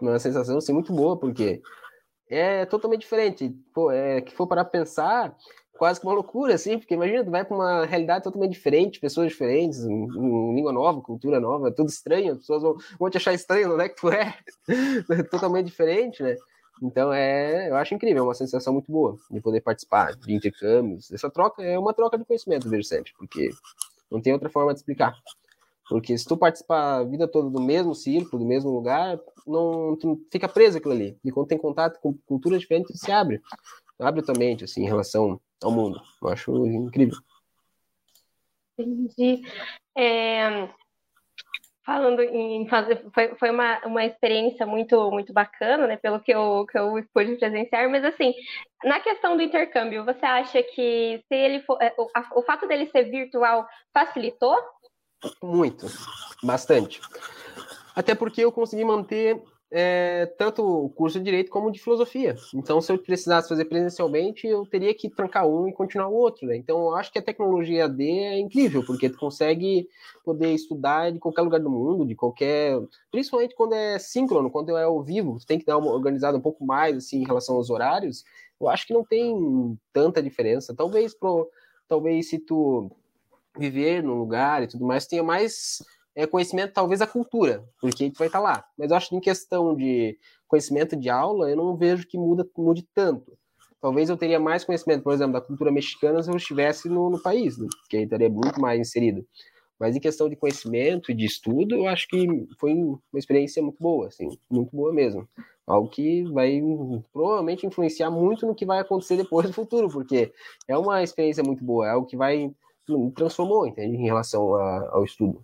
Uma 0.00 0.18
sensação 0.18 0.58
assim, 0.58 0.72
muito 0.72 0.92
boa, 0.92 1.18
porque 1.18 1.62
é 2.28 2.66
totalmente 2.66 3.02
diferente. 3.02 3.54
Pô, 3.74 3.90
é 3.90 4.20
que 4.20 4.34
for 4.34 4.46
para 4.46 4.64
pensar, 4.64 5.36
quase 5.72 6.00
que 6.00 6.06
uma 6.06 6.14
loucura, 6.14 6.54
assim, 6.54 6.78
porque 6.78 6.94
imagina, 6.94 7.24
tu 7.24 7.30
vai 7.30 7.44
para 7.44 7.54
uma 7.54 7.84
realidade 7.84 8.24
totalmente 8.24 8.52
diferente, 8.52 9.00
pessoas 9.00 9.28
diferentes, 9.28 9.80
língua 9.84 10.72
nova, 10.72 11.00
cultura 11.00 11.40
nova, 11.40 11.72
tudo 11.72 11.88
estranho, 11.88 12.32
as 12.32 12.38
pessoas 12.38 12.62
vão, 12.62 12.76
vão 12.98 13.10
te 13.10 13.16
achar 13.16 13.34
estranho, 13.34 13.68
não 13.68 13.80
é 13.80 13.88
que 13.88 13.96
tu 13.96 14.08
é? 14.10 14.34
totalmente 15.30 15.66
diferente, 15.66 16.22
né? 16.22 16.36
Então, 16.82 17.12
é, 17.12 17.70
eu 17.70 17.76
acho 17.76 17.94
incrível, 17.94 18.24
é 18.24 18.26
uma 18.26 18.34
sensação 18.34 18.72
muito 18.72 18.90
boa 18.90 19.16
de 19.30 19.40
poder 19.40 19.60
participar 19.60 20.16
de 20.16 20.34
intercâmbios. 20.34 21.12
Essa 21.12 21.30
troca 21.30 21.62
é 21.62 21.78
uma 21.78 21.94
troca 21.94 22.18
de 22.18 22.24
conhecimento, 22.24 22.68
vejo 22.68 22.82
sempre, 22.82 23.12
porque 23.16 23.50
não 24.10 24.20
tem 24.20 24.32
outra 24.32 24.50
forma 24.50 24.72
de 24.72 24.80
explicar. 24.80 25.14
Porque 25.88 26.18
se 26.18 26.24
tu 26.26 26.36
participar 26.36 26.96
a 26.96 27.04
vida 27.04 27.28
toda 27.28 27.48
do 27.48 27.60
mesmo 27.60 27.94
círculo, 27.94 28.42
do 28.42 28.48
mesmo 28.48 28.70
lugar, 28.70 29.20
não 29.46 29.96
tu 29.96 30.26
fica 30.30 30.48
preso 30.48 30.78
aquilo 30.78 30.94
ali. 30.94 31.16
E 31.24 31.30
quando 31.30 31.46
tem 31.48 31.58
contato 31.58 32.00
com 32.00 32.14
culturas 32.26 32.60
diferentes, 32.60 32.98
se 32.98 33.12
abre. 33.12 33.40
Abre 33.98 34.22
tua 34.22 34.34
mente, 34.36 34.64
assim, 34.64 34.82
em 34.82 34.88
relação 34.88 35.40
ao 35.62 35.70
mundo. 35.70 36.00
Eu 36.20 36.28
acho 36.28 36.66
incrível. 36.66 37.18
Entendi. 38.76 39.42
É, 39.96 40.68
falando 41.84 42.22
em 42.22 42.66
fazer, 42.68 43.04
foi, 43.12 43.34
foi 43.36 43.50
uma, 43.50 43.78
uma 43.84 44.04
experiência 44.04 44.64
muito 44.66 45.10
muito 45.10 45.32
bacana, 45.32 45.86
né, 45.86 45.96
pelo 45.96 46.20
que 46.20 46.32
eu, 46.32 46.64
que 46.70 46.78
eu 46.78 47.04
pude 47.12 47.36
presenciar, 47.36 47.88
mas 47.90 48.04
assim, 48.04 48.32
na 48.84 49.00
questão 49.00 49.36
do 49.36 49.42
intercâmbio, 49.42 50.04
você 50.04 50.24
acha 50.24 50.62
que 50.62 51.22
se 51.28 51.34
ele 51.34 51.60
for, 51.62 51.78
é, 51.80 51.92
o, 51.98 52.08
a, 52.14 52.38
o 52.38 52.42
fato 52.42 52.66
dele 52.66 52.86
ser 52.86 53.04
virtual 53.04 53.66
facilitou? 53.92 54.56
Muito, 55.42 55.86
bastante. 56.42 57.00
Até 57.94 58.14
porque 58.14 58.40
eu 58.40 58.52
consegui 58.52 58.84
manter 58.84 59.40
é, 59.74 60.26
tanto 60.36 60.62
o 60.62 60.90
curso 60.90 61.18
de 61.18 61.24
direito 61.24 61.50
como 61.50 61.72
de 61.72 61.80
filosofia. 61.80 62.36
Então, 62.54 62.78
se 62.82 62.92
eu 62.92 62.98
precisasse 62.98 63.48
fazer 63.48 63.64
presencialmente, 63.64 64.46
eu 64.46 64.66
teria 64.66 64.92
que 64.94 65.08
trancar 65.08 65.48
um 65.48 65.66
e 65.66 65.72
continuar 65.72 66.08
o 66.08 66.14
outro. 66.14 66.46
Né? 66.46 66.56
Então, 66.56 66.78
eu 66.78 66.94
acho 66.94 67.10
que 67.10 67.18
a 67.18 67.22
tecnologia 67.22 67.86
AD 67.86 68.06
é 68.06 68.38
incrível, 68.38 68.84
porque 68.84 69.08
tu 69.08 69.18
consegue 69.18 69.88
poder 70.22 70.52
estudar 70.52 71.10
de 71.10 71.18
qualquer 71.18 71.40
lugar 71.40 71.58
do 71.58 71.70
mundo, 71.70 72.04
de 72.04 72.14
qualquer. 72.14 72.78
Principalmente 73.10 73.54
quando 73.54 73.72
é 73.72 73.98
síncrono, 73.98 74.50
quando 74.50 74.76
é 74.76 74.84
ao 74.84 75.02
vivo, 75.02 75.38
tu 75.38 75.46
tem 75.46 75.58
que 75.58 75.64
dar 75.64 75.78
uma 75.78 75.90
organizada 75.90 76.36
um 76.36 76.42
pouco 76.42 76.66
mais 76.66 76.94
assim, 76.98 77.22
em 77.22 77.26
relação 77.26 77.56
aos 77.56 77.70
horários. 77.70 78.24
Eu 78.60 78.68
acho 78.68 78.86
que 78.86 78.92
não 78.92 79.02
tem 79.02 79.78
tanta 79.90 80.22
diferença. 80.22 80.74
Talvez 80.74 81.14
pro, 81.14 81.48
talvez 81.88 82.28
se 82.28 82.38
tu 82.38 82.90
viver 83.58 84.02
num 84.02 84.18
lugar 84.18 84.62
e 84.62 84.66
tudo 84.66 84.84
mais, 84.84 85.06
tenha 85.06 85.22
mais 85.22 85.82
é, 86.14 86.26
conhecimento, 86.26 86.72
talvez 86.72 87.00
a 87.00 87.06
cultura, 87.06 87.64
porque 87.80 88.04
a 88.04 88.06
gente 88.06 88.18
vai 88.18 88.28
estar 88.28 88.40
lá. 88.40 88.64
Mas 88.76 88.90
eu 88.90 88.96
acho 88.96 89.08
que 89.08 89.16
em 89.16 89.20
questão 89.20 89.74
de 89.74 90.18
conhecimento 90.46 90.96
de 90.96 91.08
aula, 91.08 91.50
eu 91.50 91.56
não 91.56 91.76
vejo 91.76 92.06
que 92.06 92.18
muda, 92.18 92.46
mude 92.56 92.86
tanto. 92.94 93.36
Talvez 93.80 94.08
eu 94.08 94.16
teria 94.16 94.38
mais 94.38 94.64
conhecimento, 94.64 95.02
por 95.02 95.12
exemplo, 95.12 95.32
da 95.32 95.40
cultura 95.40 95.72
mexicana 95.72 96.22
se 96.22 96.30
eu 96.30 96.36
estivesse 96.36 96.88
no, 96.88 97.10
no 97.10 97.20
país, 97.20 97.58
né? 97.58 97.66
que 97.88 97.96
aí 97.96 98.04
estaria 98.04 98.30
muito 98.30 98.60
mais 98.60 98.80
inserido. 98.80 99.26
Mas 99.78 99.96
em 99.96 100.00
questão 100.00 100.28
de 100.28 100.36
conhecimento 100.36 101.10
e 101.10 101.14
de 101.14 101.24
estudo, 101.24 101.74
eu 101.74 101.88
acho 101.88 102.06
que 102.06 102.46
foi 102.60 102.72
uma 102.72 103.00
experiência 103.16 103.60
muito 103.60 103.78
boa, 103.80 104.06
assim, 104.06 104.28
muito 104.48 104.70
boa 104.70 104.92
mesmo. 104.92 105.28
Algo 105.66 105.88
que 105.88 106.22
vai 106.30 106.62
provavelmente 107.12 107.66
influenciar 107.66 108.08
muito 108.08 108.46
no 108.46 108.54
que 108.54 108.64
vai 108.64 108.78
acontecer 108.78 109.16
depois 109.16 109.46
no 109.48 109.52
futuro, 109.52 109.88
porque 109.88 110.32
é 110.68 110.78
uma 110.78 111.02
experiência 111.02 111.42
muito 111.42 111.64
boa, 111.64 111.88
é 111.88 111.90
algo 111.90 112.06
que 112.06 112.16
vai 112.16 112.54
me 112.88 113.10
transformou, 113.12 113.66
entende, 113.66 113.96
em 113.96 114.04
relação 114.04 114.54
a, 114.54 114.90
ao 114.92 115.04
estudo. 115.04 115.42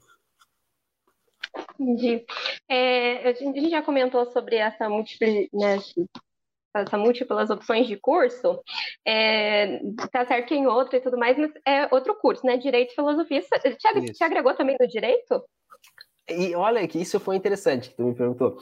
Entendi. 1.79 2.25
É, 2.69 3.29
a 3.29 3.33
gente 3.33 3.71
já 3.71 3.83
comentou 3.83 4.27
sobre 4.33 4.57
essa 4.57 4.88
né, 4.88 5.79
essa 6.75 6.99
múltiplas 6.99 7.51
opções 7.51 7.87
de 7.87 7.97
curso, 7.97 8.61
é, 9.07 9.81
tá 10.12 10.27
certo 10.27 10.49
que 10.49 10.55
em 10.55 10.67
outro 10.67 10.97
e 10.97 11.01
tudo 11.01 11.19
mais, 11.19 11.37
mas 11.37 11.51
é 11.67 11.88
outro 11.93 12.14
curso, 12.17 12.45
né? 12.45 12.57
Direito 12.57 12.93
e 12.93 12.95
filosofia. 12.95 13.43
Te, 13.43 14.12
te 14.12 14.25
agregou 14.25 14.55
também 14.55 14.77
no 14.79 14.87
direito? 14.87 15.43
E 16.29 16.55
olha 16.55 16.87
que 16.87 17.01
isso 17.01 17.19
foi 17.19 17.37
interessante 17.37 17.88
que 17.88 17.97
tu 17.97 18.03
me 18.03 18.14
perguntou. 18.14 18.59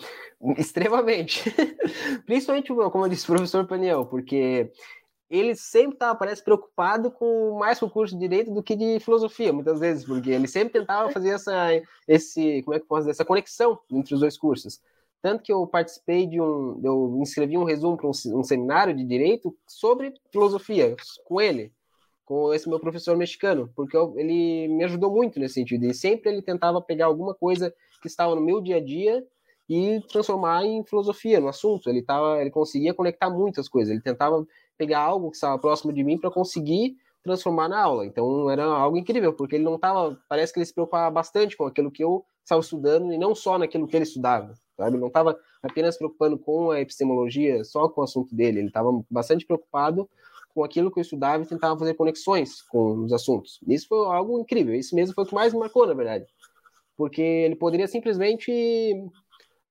Extremamente. 0.57 1.42
Principalmente, 2.24 2.68
como 2.68 3.05
eu 3.05 3.09
disse, 3.09 3.24
o 3.24 3.35
professor 3.35 3.66
Paniel, 3.66 4.07
porque 4.07 4.70
ele 5.28 5.54
sempre 5.56 5.94
estava, 5.94 6.18
parece, 6.18 6.42
preocupado 6.42 7.10
com 7.10 7.58
mais 7.58 7.78
com 7.78 7.86
o 7.86 7.90
curso 7.90 8.14
de 8.14 8.20
direito 8.20 8.52
do 8.52 8.62
que 8.62 8.76
de 8.76 9.00
filosofia, 9.00 9.52
muitas 9.52 9.80
vezes, 9.80 10.04
porque 10.04 10.30
ele 10.30 10.46
sempre 10.46 10.80
tentava 10.80 11.10
fazer 11.10 11.30
essa, 11.30 11.82
esse, 12.06 12.62
como 12.62 12.76
é 12.76 12.80
que 12.80 12.86
posso 12.86 13.02
dizer, 13.02 13.10
essa 13.10 13.24
conexão 13.24 13.78
entre 13.90 14.14
os 14.14 14.20
dois 14.20 14.38
cursos. 14.38 14.80
Tanto 15.20 15.42
que 15.42 15.52
eu 15.52 15.66
participei 15.66 16.26
de 16.26 16.40
um, 16.40 16.80
eu 16.84 17.08
me 17.08 17.22
inscrevi 17.22 17.58
um 17.58 17.64
resumo 17.64 17.96
para 17.96 18.06
um, 18.06 18.38
um, 18.38 18.44
seminário 18.44 18.94
de 18.94 19.04
direito 19.04 19.56
sobre 19.66 20.14
filosofia 20.30 20.94
com 21.24 21.40
ele, 21.40 21.72
com 22.24 22.54
esse 22.54 22.68
meu 22.68 22.78
professor 22.78 23.16
mexicano, 23.16 23.68
porque 23.74 23.96
eu, 23.96 24.14
ele 24.16 24.68
me 24.68 24.84
ajudou 24.84 25.10
muito 25.10 25.40
nesse 25.40 25.54
sentido. 25.54 25.84
E 25.84 25.94
sempre 25.94 26.30
ele 26.30 26.42
tentava 26.42 26.80
pegar 26.80 27.06
alguma 27.06 27.34
coisa 27.34 27.74
que 28.00 28.06
estava 28.06 28.36
no 28.36 28.40
meu 28.40 28.60
dia 28.60 28.76
a 28.76 28.80
dia 28.80 29.26
e 29.68 30.00
transformar 30.09 30.64
em 30.64 30.85
filosofia 30.85 31.40
no 31.40 31.48
assunto. 31.48 31.88
Ele 31.88 32.02
tava, 32.02 32.40
ele 32.40 32.50
conseguia 32.50 32.94
conectar 32.94 33.31
muitas 33.31 33.68
coisas. 33.68 33.92
Ele 33.92 34.02
tentava 34.02 34.46
pegar 34.76 35.00
algo 35.00 35.31
que 35.31 35.37
estava 35.37 35.59
próximo 35.59 35.92
de 35.92 36.05
mim 36.05 36.18
para 36.18 36.31
conseguir 36.31 36.96
transformar 37.22 37.68
na 37.68 37.83
aula. 37.83 38.07
Então 38.07 38.48
era 38.48 38.64
algo 38.64 38.96
incrível, 38.96 39.33
porque 39.33 39.57
ele 39.57 39.64
não 39.64 39.74
estava, 39.74 40.18
parece 40.29 40.52
que 40.52 40.61
ele 40.61 40.66
se 40.66 40.72
preocupava 40.72 41.11
bastante 41.11 41.57
com 41.57 41.64
aquilo 41.64 41.90
que 41.90 42.05
eu 42.05 42.24
estava 42.44 42.61
estudando 42.61 43.12
e 43.12 43.18
não 43.18 43.35
só 43.35 43.59
naquilo 43.59 43.88
que 43.88 43.96
ele 43.96 44.05
estudava, 44.05 44.55
sabe? 44.76 44.92
Ele 44.92 45.00
não 45.00 45.09
estava 45.09 45.37
apenas 45.61 45.98
preocupando 45.98 46.38
com 46.38 46.70
a 46.70 46.81
epistemologia, 46.81 47.64
só 47.64 47.88
com 47.88 48.00
o 48.00 48.05
assunto 48.05 48.35
dele, 48.35 48.61
ele 48.61 48.68
estava 48.68 48.90
bastante 49.11 49.44
preocupado 49.44 50.09
com 50.55 50.62
aquilo 50.62 50.90
que 50.90 51.00
eu 51.00 51.02
estudava 51.02 51.42
e 51.42 51.46
tentava 51.46 51.79
fazer 51.79 51.94
conexões 51.94 52.62
com 52.62 53.05
os 53.05 53.12
assuntos. 53.12 53.59
Isso 53.66 53.88
foi 53.88 53.98
algo 54.07 54.38
incrível, 54.38 54.74
isso 54.74 54.94
mesmo 54.94 55.14
foi 55.14 55.24
o 55.24 55.26
que 55.26 55.35
mais 55.35 55.52
me 55.52 55.59
marcou, 55.59 55.87
na 55.87 55.94
verdade. 55.94 56.24
Porque 56.96 57.20
ele 57.20 57.57
poderia 57.57 57.88
simplesmente 57.88 58.50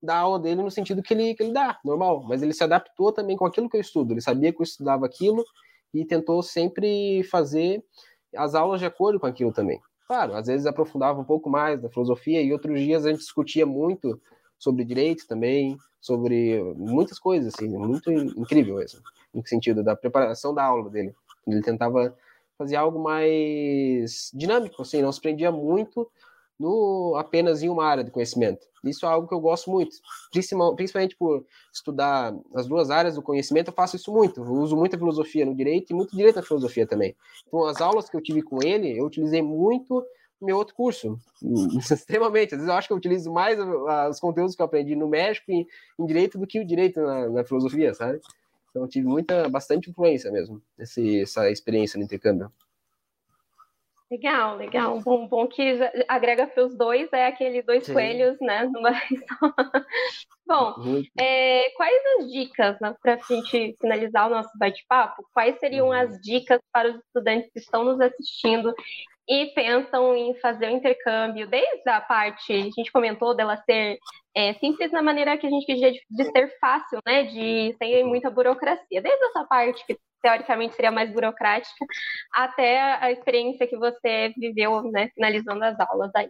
da 0.05 0.17
aula 0.17 0.39
dele 0.39 0.61
no 0.61 0.71
sentido 0.71 1.01
que 1.01 1.13
ele, 1.13 1.33
que 1.35 1.43
ele 1.43 1.53
dá, 1.53 1.79
normal. 1.83 2.23
Mas 2.27 2.41
ele 2.41 2.53
se 2.53 2.63
adaptou 2.63 3.11
também 3.11 3.35
com 3.35 3.45
aquilo 3.45 3.69
que 3.69 3.77
eu 3.77 3.81
estudo. 3.81 4.13
Ele 4.13 4.21
sabia 4.21 4.53
que 4.53 4.61
eu 4.61 4.63
estudava 4.63 5.05
aquilo 5.05 5.43
e 5.93 6.05
tentou 6.05 6.41
sempre 6.43 7.23
fazer 7.23 7.83
as 8.35 8.55
aulas 8.55 8.79
de 8.79 8.85
acordo 8.85 9.19
com 9.19 9.25
aquilo 9.25 9.51
também. 9.51 9.79
Claro, 10.07 10.35
às 10.35 10.47
vezes 10.47 10.67
aprofundava 10.67 11.19
um 11.19 11.23
pouco 11.23 11.49
mais 11.49 11.81
na 11.81 11.89
filosofia 11.89 12.41
e 12.41 12.53
outros 12.53 12.79
dias 12.79 13.05
a 13.05 13.09
gente 13.09 13.19
discutia 13.19 13.65
muito 13.65 14.21
sobre 14.59 14.85
direito 14.85 15.27
também, 15.27 15.77
sobre 15.99 16.61
muitas 16.75 17.17
coisas, 17.17 17.53
assim, 17.53 17.67
muito 17.67 18.11
incrível 18.11 18.79
isso, 18.79 19.01
no 19.33 19.45
sentido 19.45 19.83
da 19.83 19.95
preparação 19.95 20.53
da 20.53 20.63
aula 20.63 20.89
dele. 20.89 21.15
Ele 21.47 21.61
tentava 21.61 22.15
fazer 22.57 22.75
algo 22.75 22.99
mais 22.99 24.29
dinâmico, 24.33 24.81
assim, 24.81 25.01
não 25.01 25.11
se 25.11 25.19
prendia 25.19 25.51
muito 25.51 26.09
no 26.59 27.15
apenas 27.17 27.61
em 27.61 27.69
uma 27.69 27.85
área 27.85 28.03
de 28.03 28.11
conhecimento. 28.11 28.65
Isso 28.83 29.05
é 29.05 29.09
algo 29.09 29.27
que 29.27 29.33
eu 29.33 29.39
gosto 29.39 29.69
muito, 29.69 29.95
principalmente 30.31 31.15
por 31.15 31.45
estudar 31.73 32.33
as 32.53 32.67
duas 32.67 32.89
áreas 32.91 33.15
do 33.15 33.21
conhecimento, 33.21 33.69
eu 33.69 33.73
faço 33.73 33.95
isso 33.95 34.11
muito. 34.11 34.41
Eu 34.41 34.53
uso 34.53 34.75
muita 34.77 34.97
filosofia 34.97 35.45
no 35.45 35.55
direito 35.55 35.91
e 35.91 35.93
muito 35.93 36.15
direito 36.15 36.35
na 36.35 36.43
filosofia 36.43 36.85
também. 36.85 37.15
Então, 37.47 37.65
as 37.65 37.81
aulas 37.81 38.09
que 38.09 38.15
eu 38.15 38.21
tive 38.21 38.41
com 38.41 38.61
ele, 38.63 38.97
eu 38.97 39.05
utilizei 39.05 39.41
muito 39.41 40.05
no 40.39 40.47
meu 40.47 40.57
outro 40.57 40.75
curso, 40.75 41.19
extremamente. 41.91 42.53
Às 42.53 42.59
vezes 42.59 42.67
eu 42.67 42.73
acho 42.75 42.87
que 42.87 42.93
eu 42.93 42.97
utilizo 42.97 43.31
mais 43.31 43.57
os 44.09 44.19
conteúdos 44.19 44.55
que 44.55 44.61
eu 44.61 44.65
aprendi 44.65 44.95
no 44.95 45.07
México 45.07 45.51
em, 45.51 45.67
em 45.99 46.05
direito 46.05 46.37
do 46.37 46.45
que 46.45 46.59
o 46.59 46.65
direito 46.65 47.01
na, 47.01 47.29
na 47.29 47.43
filosofia, 47.43 47.93
sabe? 47.93 48.21
Então, 48.69 48.87
tive 48.87 49.07
muita, 49.07 49.47
bastante 49.49 49.89
influência 49.89 50.29
mesmo, 50.29 50.61
esse, 50.77 51.21
essa 51.21 51.49
experiência 51.49 51.97
no 51.97 52.03
intercâmbio. 52.03 52.51
Legal, 54.11 54.55
legal. 54.57 55.01
Bom, 55.01 55.27
bom 55.27 55.47
que 55.47 55.79
agrega 56.07 56.45
para 56.45 56.63
os 56.63 56.77
dois, 56.77 57.11
é 57.11 57.25
aquele 57.25 57.63
dois 57.63 57.85
Sim. 57.85 57.93
coelhos, 57.93 58.37
né? 58.39 58.63
Numa 58.71 58.91
Bom, 60.47 60.75
é, 61.19 61.71
quais 61.71 62.01
as 62.19 62.31
dicas, 62.31 62.79
né, 62.79 62.95
para 63.01 63.15
a 63.15 63.17
gente 63.17 63.75
finalizar 63.81 64.27
o 64.27 64.29
nosso 64.29 64.55
bate-papo, 64.59 65.27
quais 65.33 65.57
seriam 65.59 65.91
as 65.91 66.11
uhum. 66.11 66.21
dicas 66.21 66.61
para 66.71 66.89
os 66.89 66.97
estudantes 66.97 67.51
que 67.51 67.59
estão 67.59 67.83
nos 67.83 67.99
assistindo 67.99 68.71
e 69.27 69.47
pensam 69.55 70.15
em 70.15 70.35
fazer 70.35 70.67
o 70.67 70.75
intercâmbio, 70.75 71.49
desde 71.49 71.89
a 71.89 71.99
parte, 71.99 72.53
a 72.53 72.61
gente 72.61 72.91
comentou 72.91 73.35
dela 73.35 73.57
ser 73.57 73.97
é, 74.35 74.53
simples 74.55 74.91
na 74.91 75.01
maneira 75.01 75.35
que 75.35 75.47
a 75.47 75.49
gente 75.49 75.65
queria 75.65 75.91
de, 75.91 75.99
de 76.11 76.25
ser 76.25 76.55
fácil, 76.59 76.99
né, 77.07 77.23
de 77.23 77.75
sem 77.79 78.03
muita 78.03 78.29
burocracia, 78.29 79.01
desde 79.01 79.25
essa 79.25 79.45
parte 79.45 79.83
que 79.87 79.97
teoricamente 80.25 80.73
seria 80.73 80.91
mais 80.91 81.13
burocrática, 81.13 81.85
até 82.33 82.81
a 82.99 83.11
experiência 83.11 83.67
que 83.67 83.77
você 83.77 84.33
viveu, 84.35 84.81
né, 84.91 85.09
finalizando 85.13 85.63
as 85.63 85.79
aulas 85.79 86.09
aí. 86.15 86.29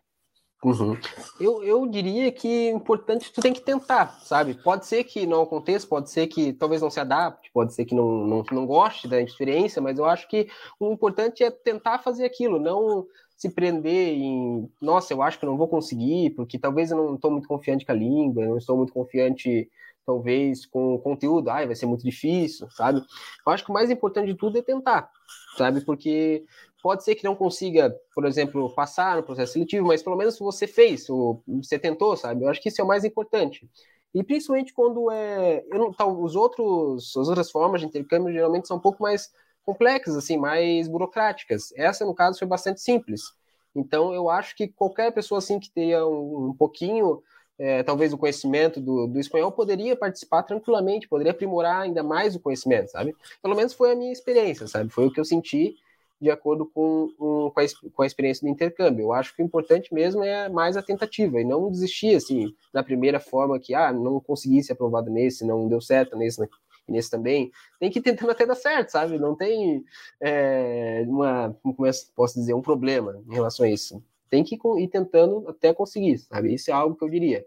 Uhum. 0.62 0.98
Eu, 1.40 1.64
eu 1.64 1.86
diria 1.88 2.30
que 2.32 2.70
importante 2.70 3.32
tu 3.32 3.40
tem 3.40 3.54
que 3.54 3.62
tentar, 3.62 4.20
sabe? 4.22 4.56
Pode 4.56 4.86
ser 4.86 5.06
que 5.06 5.26
não 5.26 5.44
aconteça, 5.44 5.88
pode 5.88 6.10
ser 6.10 6.28
que 6.28 6.52
talvez 6.52 6.82
não 6.82 6.90
se 6.90 7.00
adapte, 7.00 7.50
pode 7.54 7.74
ser 7.74 7.86
que 7.86 7.96
não, 7.96 8.26
não, 8.26 8.44
não 8.52 8.66
goste 8.66 9.08
da 9.08 9.22
experiência, 9.22 9.82
mas 9.82 9.98
eu 9.98 10.06
acho 10.06 10.28
que 10.28 10.50
o 10.78 10.92
importante 10.92 11.42
é 11.42 11.50
tentar 11.52 12.00
fazer 12.00 12.26
aquilo, 12.26 12.60
não 12.60 13.06
se 13.38 13.50
prender 13.50 14.14
em, 14.14 14.70
nossa, 14.82 15.14
eu 15.14 15.22
acho 15.22 15.40
que 15.40 15.46
não 15.46 15.58
vou 15.58 15.70
conseguir, 15.70 16.32
porque 16.32 16.60
talvez 16.60 16.92
eu 16.92 16.98
não 16.98 17.16
estou 17.16 17.32
muito 17.32 17.48
confiante 17.48 17.86
com 17.86 17.92
a 17.94 17.96
língua, 17.96 18.44
eu 18.44 18.50
não 18.50 18.58
estou 18.58 18.76
muito 18.76 18.92
confiante 18.92 19.70
talvez 20.06 20.66
com 20.66 20.98
conteúdo, 21.00 21.50
ai, 21.50 21.66
vai 21.66 21.76
ser 21.76 21.86
muito 21.86 22.04
difícil, 22.04 22.70
sabe? 22.72 23.02
Eu 23.46 23.54
acho 23.54 23.64
que 23.64 23.72
o 23.72 23.74
mais 23.74 23.90
importante 23.90 24.28
de 24.28 24.36
tudo 24.36 24.58
é 24.58 24.62
tentar, 24.62 25.10
sabe? 25.58 25.82
Porque 25.82 26.46
pode 26.82 27.04
ser 27.04 27.16
que 27.16 27.24
não 27.24 27.36
consiga, 27.36 27.96
por 28.14 28.26
exemplo, 28.26 28.70
passar 28.76 29.18
no 29.18 29.24
processo 29.24 29.54
seletivo, 29.54 29.88
mas 29.88 30.04
pelo 30.04 30.16
menos 30.16 30.38
você 30.38 30.68
fez, 30.68 31.08
você 31.48 31.80
tentou, 31.80 32.16
sabe? 32.16 32.44
Eu 32.44 32.50
acho 32.50 32.62
que 32.62 32.70
isso 32.70 32.80
é 32.80 32.84
o 32.84 32.88
mais 32.88 33.04
importante. 33.04 33.70
E 34.14 34.24
principalmente 34.24 34.74
quando 34.74 35.12
é, 35.12 35.66
eu 35.72 35.78
não, 35.80 36.22
os 36.22 36.36
outros, 36.36 37.18
as 37.18 37.28
outras 37.28 37.52
formas 37.52 37.82
de 37.82 37.88
intercâmbio 37.88 38.32
geralmente 38.32 38.68
são 38.68 38.78
um 38.78 38.80
pouco 38.82 39.04
mais 39.04 39.30
complexas, 39.66 40.16
assim, 40.16 40.38
mais 40.38 40.88
burocráticas. 40.88 41.74
Essa, 41.76 42.06
no 42.06 42.14
caso, 42.14 42.38
foi 42.38 42.48
bastante 42.48 42.80
simples. 42.80 43.34
Então, 43.76 44.14
eu 44.14 44.30
acho 44.30 44.56
que 44.56 44.68
qualquer 44.70 45.12
pessoa 45.12 45.40
assim 45.40 45.60
que 45.60 45.70
tenha 45.70 46.06
um, 46.06 46.50
um 46.50 46.54
pouquinho 46.54 47.22
é, 47.58 47.84
talvez 47.84 48.12
o 48.14 48.18
conhecimento 48.18 48.82
do, 48.82 49.08
do 49.08 49.20
espanhol, 49.20 49.52
poderia 49.52 49.96
participar 49.96 50.44
tranquilamente, 50.44 51.08
poderia 51.08 51.32
aprimorar 51.32 51.82
ainda 51.82 52.04
mais 52.04 52.36
o 52.36 52.40
conhecimento, 52.40 52.92
sabe? 52.92 53.16
Pelo 53.42 53.56
menos 53.56 53.74
foi 53.74 53.92
a 53.92 53.96
minha 53.96 54.12
experiência, 54.12 54.68
sabe? 54.68 54.90
Foi 54.90 55.06
o 55.06 55.12
que 55.12 55.20
eu 55.20 55.26
senti 55.26 55.76
de 56.20 56.32
acordo 56.32 56.66
com, 56.66 57.10
um, 57.20 57.50
com, 57.52 57.60
a, 57.60 57.64
com, 57.94 58.02
a, 58.02 58.06
experiência 58.06 58.46
do 58.46 58.52
intercâmbio. 58.52 59.04
Eu 59.04 59.14
acho 59.14 59.36
que 59.36 59.42
o 59.42 59.46
importante 59.46 59.94
mesmo 59.94 60.24
é 60.24 60.50
mais 60.50 60.78
a 60.78 60.82
tentativa 60.82 61.40
e 61.40 61.44
não 61.44 61.70
desistir 61.70 62.16
assim 62.16 62.56
da 62.74 62.84
primeira 62.84 63.20
forma 63.20 63.60
que 63.60 63.74
ah 63.74 63.92
não 63.92 64.20
consegui 64.20 64.64
ser 64.64 64.74
aprovado 64.74 65.10
nesse, 65.10 65.46
não 65.46 65.68
deu 65.68 65.82
certo 65.82 66.18
nesse, 66.18 66.42
nesse 66.88 67.10
também. 67.10 67.52
Tem 67.80 67.92
que 67.92 68.00
ir 68.00 68.02
tentando 68.02 68.32
até 68.32 68.46
dar 68.46 68.56
certo, 68.56 68.92
sabe? 68.92 69.20
Não 69.20 69.36
tem 69.36 69.84
é, 70.22 71.04
uma 71.08 71.56
como 71.62 71.86
é 71.86 71.92
posso 72.16 72.36
dizer 72.36 72.54
um 72.54 72.62
problema 72.62 73.22
em 73.28 73.34
relação 73.34 73.66
a 73.66 73.70
isso. 73.70 74.02
Tem 74.30 74.44
que 74.44 74.56
ir 74.56 74.88
tentando 74.88 75.48
até 75.48 75.74
conseguir, 75.74 76.18
sabe? 76.18 76.54
Isso 76.54 76.70
é 76.72 76.74
algo 76.74 76.96
que 76.96 77.04
eu 77.04 77.10
diria, 77.10 77.46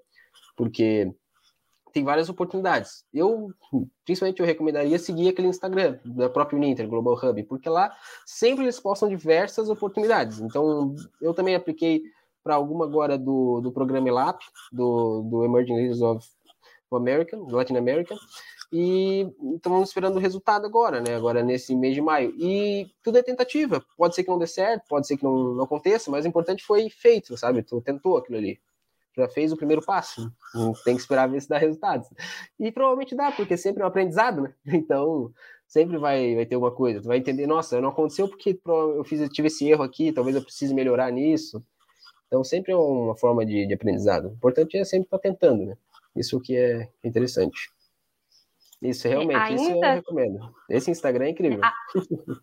porque 0.57 1.13
tem 1.93 2.05
várias 2.05 2.29
oportunidades. 2.29 3.05
Eu, 3.13 3.51
principalmente, 4.05 4.41
eu 4.41 4.47
recomendaria 4.47 4.99
seguir 4.99 5.29
aquele 5.29 5.49
Instagram 5.49 5.99
da 6.05 6.29
própria 6.29 6.57
Uninter, 6.57 6.89
Global 6.89 7.15
Hub, 7.15 7.43
porque 7.45 7.69
lá 7.69 7.95
sempre 8.27 8.65
eles 8.65 8.79
postam 8.79 9.09
diversas 9.09 9.69
oportunidades. 9.69 10.41
Então, 10.41 10.95
eu 11.21 11.35
também 11.35 11.55
apliquei 11.55 12.03
para 12.43 12.55
alguma 12.55 12.85
agora 12.85 13.19
do, 13.19 13.61
do 13.61 13.73
programa 13.73 14.09
ELAP, 14.09 14.41
do, 14.73 15.23
do 15.23 15.45
Emerging 15.45 15.77
Leaders 15.77 16.01
of 16.01 16.27
America, 16.93 17.37
do 17.37 17.55
Latin 17.55 17.77
America, 17.77 18.17
e 18.71 19.27
estamos 19.55 19.89
esperando 19.89 20.17
o 20.17 20.21
resultado 20.21 20.67
agora, 20.67 21.01
né? 21.01 21.15
Agora 21.15 21.43
nesse 21.43 21.75
mês 21.75 21.95
de 21.95 22.01
maio. 22.01 22.35
E 22.39 22.91
tudo 23.03 23.19
é 23.19 23.23
tentativa. 23.23 23.85
Pode 23.97 24.15
ser 24.15 24.25
que 24.25 24.31
não 24.31 24.39
dê 24.39 24.47
certo, 24.47 24.85
pode 24.89 25.07
ser 25.07 25.17
que 25.17 25.25
não, 25.25 25.55
não 25.55 25.65
aconteça, 25.65 26.11
mas 26.11 26.25
o 26.25 26.29
importante 26.29 26.65
foi 26.65 26.91
feito, 26.91 27.37
sabe? 27.37 27.63
Tu 27.63 27.81
tentou 27.81 28.17
aquilo 28.17 28.39
ali 28.39 28.61
já 29.19 29.29
fez 29.29 29.53
o 29.53 29.57
primeiro 29.57 29.85
passo, 29.85 30.33
tem 30.85 30.95
que 30.95 31.01
esperar 31.01 31.29
ver 31.29 31.41
se 31.41 31.49
dá 31.49 31.59
resultados. 31.59 32.09
E 32.59 32.71
provavelmente 32.71 33.17
dá, 33.17 33.33
porque 33.33 33.57
sempre 33.57 33.83
é 33.83 33.85
um 33.85 33.89
aprendizado, 33.89 34.43
né? 34.43 34.55
Então, 34.67 35.33
sempre 35.67 35.99
vai, 35.99 36.35
vai 36.35 36.47
ter 36.47 36.57
uma 36.57 36.71
coisa. 36.71 37.01
Tu 37.01 37.09
vai 37.09 37.19
entender, 37.19 37.47
nossa, 37.47 37.81
não 37.81 37.89
aconteceu 37.89 38.29
porque 38.29 38.59
eu 38.65 39.05
fiz, 39.05 39.21
eu 39.21 39.29
tive 39.29 39.49
esse 39.49 39.69
erro 39.69 39.83
aqui, 39.83 40.13
talvez 40.13 40.37
eu 40.37 40.43
precise 40.43 40.73
melhorar 40.73 41.11
nisso. 41.11 41.63
Então, 42.27 42.45
sempre 42.45 42.73
é 42.73 42.77
uma 42.77 43.17
forma 43.17 43.45
de, 43.45 43.67
de 43.67 43.75
aprendizado. 43.75 44.29
O 44.29 44.33
importante 44.35 44.77
é 44.77 44.85
sempre 44.85 45.07
estar 45.07 45.19
tentando, 45.19 45.65
né? 45.65 45.77
Isso 46.15 46.41
que 46.41 46.57
é 46.57 46.89
interessante. 47.03 47.71
Isso, 48.81 49.09
realmente, 49.09 49.37
Ainda... 49.37 49.63
isso 49.63 49.71
eu 49.73 49.81
recomendo. 49.81 50.55
Esse 50.71 50.91
Instagram 50.91 51.27
é 51.27 51.31
incrível. 51.31 51.61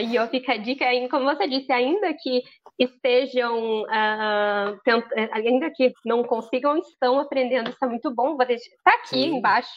E 0.00 0.14
eu 0.14 0.28
fico 0.28 0.52
a 0.52 0.56
dica, 0.56 0.84
como 1.10 1.24
você 1.24 1.48
disse, 1.48 1.72
ainda 1.72 2.14
que 2.14 2.40
estejam, 2.78 3.82
uh, 3.82 4.78
tent... 4.84 5.04
ainda 5.32 5.72
que 5.74 5.92
não 6.04 6.22
consigam, 6.22 6.78
estão 6.78 7.18
aprendendo, 7.18 7.70
isso 7.70 7.84
é 7.84 7.88
muito 7.88 8.14
bom. 8.14 8.36
Vou 8.36 8.46
deixar, 8.46 8.70
tá 8.84 8.92
aqui 8.92 9.08
Sim. 9.08 9.36
embaixo 9.38 9.74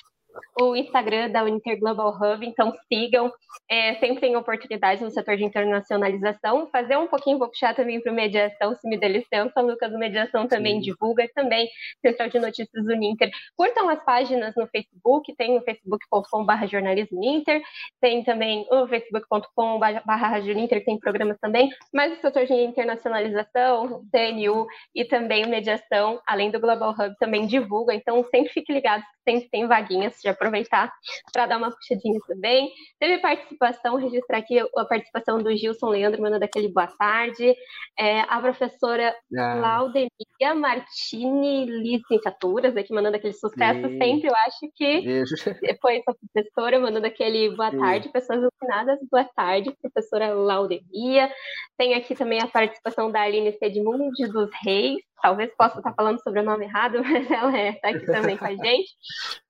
o 0.61 0.75
Instagram 0.75 1.29
da 1.29 1.43
Uninter 1.43 1.79
Global 1.79 2.09
Hub, 2.09 2.45
então 2.45 2.73
sigam. 2.91 3.31
É, 3.69 3.95
sempre 3.95 4.19
tem 4.19 4.35
oportunidades 4.35 5.01
no 5.01 5.11
setor 5.11 5.37
de 5.37 5.43
internacionalização. 5.43 6.67
Fazer 6.71 6.97
um 6.97 7.07
pouquinho, 7.07 7.37
vou 7.37 7.47
puxar 7.47 7.75
também 7.75 8.01
para 8.01 8.11
o 8.11 8.15
Mediação, 8.15 8.75
se 8.75 8.87
me 8.87 8.97
der 8.97 9.09
licença, 9.09 9.61
Lucas, 9.61 9.93
o 9.93 9.97
Mediação 9.97 10.47
também 10.47 10.75
Sim. 10.75 10.81
divulga, 10.81 11.27
também 11.33 11.69
Central 12.01 12.29
de 12.29 12.39
Notícias 12.39 12.85
Uninter. 12.85 13.29
Curtam 13.55 13.89
as 13.89 14.03
páginas 14.03 14.55
no 14.55 14.67
Facebook, 14.67 15.35
tem 15.35 15.57
o 15.57 15.61
facebook.com.br 15.61 16.67
jornalismo 16.67 17.17
Uninter, 17.17 17.61
tem 18.01 18.23
também 18.23 18.65
o 18.71 18.87
facebook.com.br 18.87 20.51
Uninter, 20.51 20.83
tem 20.83 20.99
programas 20.99 21.37
também, 21.39 21.69
mas 21.93 22.13
o 22.13 22.21
setor 22.21 22.45
de 22.45 22.53
internacionalização, 22.53 24.03
CNU 24.11 24.67
e 24.95 25.05
também 25.05 25.45
o 25.45 25.49
Mediação, 25.49 26.21
além 26.27 26.51
do 26.51 26.59
Global 26.59 26.91
Hub, 26.91 27.15
também 27.19 27.45
divulga, 27.45 27.93
então 27.93 28.23
sempre 28.31 28.51
fique 28.51 28.73
ligado, 28.73 29.03
sempre 29.29 29.49
tem 29.49 29.67
vaguinhas 29.67 30.19
de 30.21 30.27
aproveitar 30.27 30.91
para 31.31 31.45
dar 31.45 31.57
uma 31.57 31.71
puxadinha 31.71 32.19
também. 32.27 32.71
Teve 32.99 33.19
participação, 33.19 33.95
registrar 33.95 34.39
aqui 34.39 34.59
a 34.59 34.85
participação 34.85 35.41
do 35.41 35.55
Gilson 35.55 35.89
Leandro, 35.89 36.21
mandando 36.21 36.43
aquele 36.43 36.67
boa 36.69 36.87
tarde. 36.87 37.55
É, 37.97 38.21
a 38.21 38.39
professora 38.39 39.15
ah. 39.37 39.55
Laudemia 39.55 40.55
Martini 40.55 41.65
Licenciaturas, 41.65 42.75
aqui 42.75 42.93
mandando 42.93 43.17
aquele 43.17 43.33
sucesso 43.33 43.85
e... 43.85 43.97
sempre. 43.97 44.29
Eu 44.29 44.35
acho 44.35 44.71
que 44.75 45.23
depois 45.61 46.01
a 46.07 46.13
professora 46.13 46.79
mandando 46.79 47.05
aquele 47.05 47.55
boa 47.55 47.71
tarde, 47.71 48.09
pessoas 48.09 48.43
assinadas, 48.43 48.99
boa 49.11 49.25
tarde, 49.25 49.75
professora 49.81 50.33
Laudemia. 50.33 51.31
Tem 51.77 51.93
aqui 51.93 52.15
também 52.15 52.41
a 52.41 52.47
participação 52.47 53.11
da 53.11 53.21
Aline 53.21 53.53
Sedmundi 53.53 54.27
dos 54.27 54.49
Reis, 54.63 54.99
talvez 55.21 55.51
possa 55.55 55.79
estar 55.79 55.93
falando 55.93 56.21
sobre 56.21 56.39
o 56.39 56.43
nome 56.43 56.65
errado, 56.65 57.01
mas 57.03 57.29
ela 57.29 57.57
está 57.57 57.89
é, 57.89 57.93
aqui 57.93 58.05
também 58.05 58.37
com 58.37 58.45
a 58.45 58.55
gente. 58.55 58.89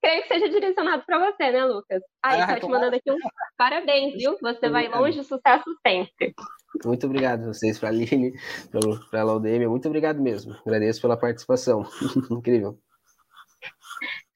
Creio 0.02 0.22
que 0.24 0.28
seja 0.28 0.50
direcionado 0.50 1.04
para 1.06 1.20
você, 1.20 1.52
né, 1.52 1.66
Lucas? 1.66 2.02
Aí, 2.24 2.42
ah, 2.42 2.60
te 2.60 2.68
mandando 2.68 2.96
aqui 2.96 3.12
um 3.12 3.18
parabéns, 3.58 4.14
viu? 4.14 4.38
Você 4.42 4.70
vai 4.70 4.88
longe, 4.88 5.24
sucesso 5.24 5.66
sempre. 5.86 6.34
Muito 6.86 7.06
obrigado 7.06 7.44
a 7.44 7.48
vocês, 7.48 7.80
para 7.80 7.90
a 7.90 7.92
Aline, 7.92 8.34
para 9.10 9.22
a 9.22 9.24
Laudemia, 9.24 9.70
muito 9.70 9.88
obrigado 9.88 10.22
mesmo. 10.22 10.56
Agradeço 10.66 11.02
pela 11.02 11.18
participação. 11.18 11.84
Incrível. 12.32 12.78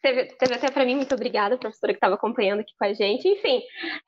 Teve, 0.02 0.26
teve, 0.38 0.54
até 0.56 0.69
para 0.69 0.86
mim, 0.86 0.96
muito 0.96 1.15
obrigada, 1.15 1.58
professora 1.58 1.93
que 1.93 1.98
estava 1.98 2.15
acompanhando 2.15 2.60
aqui 2.60 2.74
com 2.78 2.86
a 2.86 2.91
gente. 2.91 3.26
Enfim, 3.26 3.62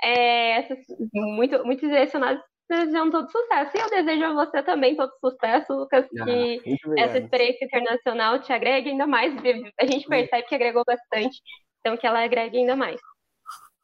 é, 0.03 0.67
muito, 1.13 1.63
muito 1.65 1.87
direcionados 1.87 2.43
desejando 2.69 3.11
todo 3.11 3.31
sucesso. 3.31 3.71
E 3.75 3.79
eu 3.79 3.89
desejo 3.89 4.25
a 4.25 4.45
você 4.45 4.63
também 4.63 4.95
todo 4.95 5.11
sucesso, 5.19 5.73
Lucas, 5.73 6.05
ah, 6.19 6.25
que 6.25 6.61
essa 6.97 7.17
experiência 7.17 7.65
internacional 7.65 8.39
te 8.39 8.51
agregue 8.51 8.89
ainda 8.89 9.07
mais. 9.07 9.33
A 9.79 9.85
gente 9.85 10.07
percebe 10.07 10.47
que 10.47 10.55
agregou 10.55 10.83
bastante, 10.85 11.41
então 11.79 11.97
que 11.97 12.07
ela 12.07 12.23
agregue 12.23 12.57
ainda 12.57 12.75
mais. 12.75 12.99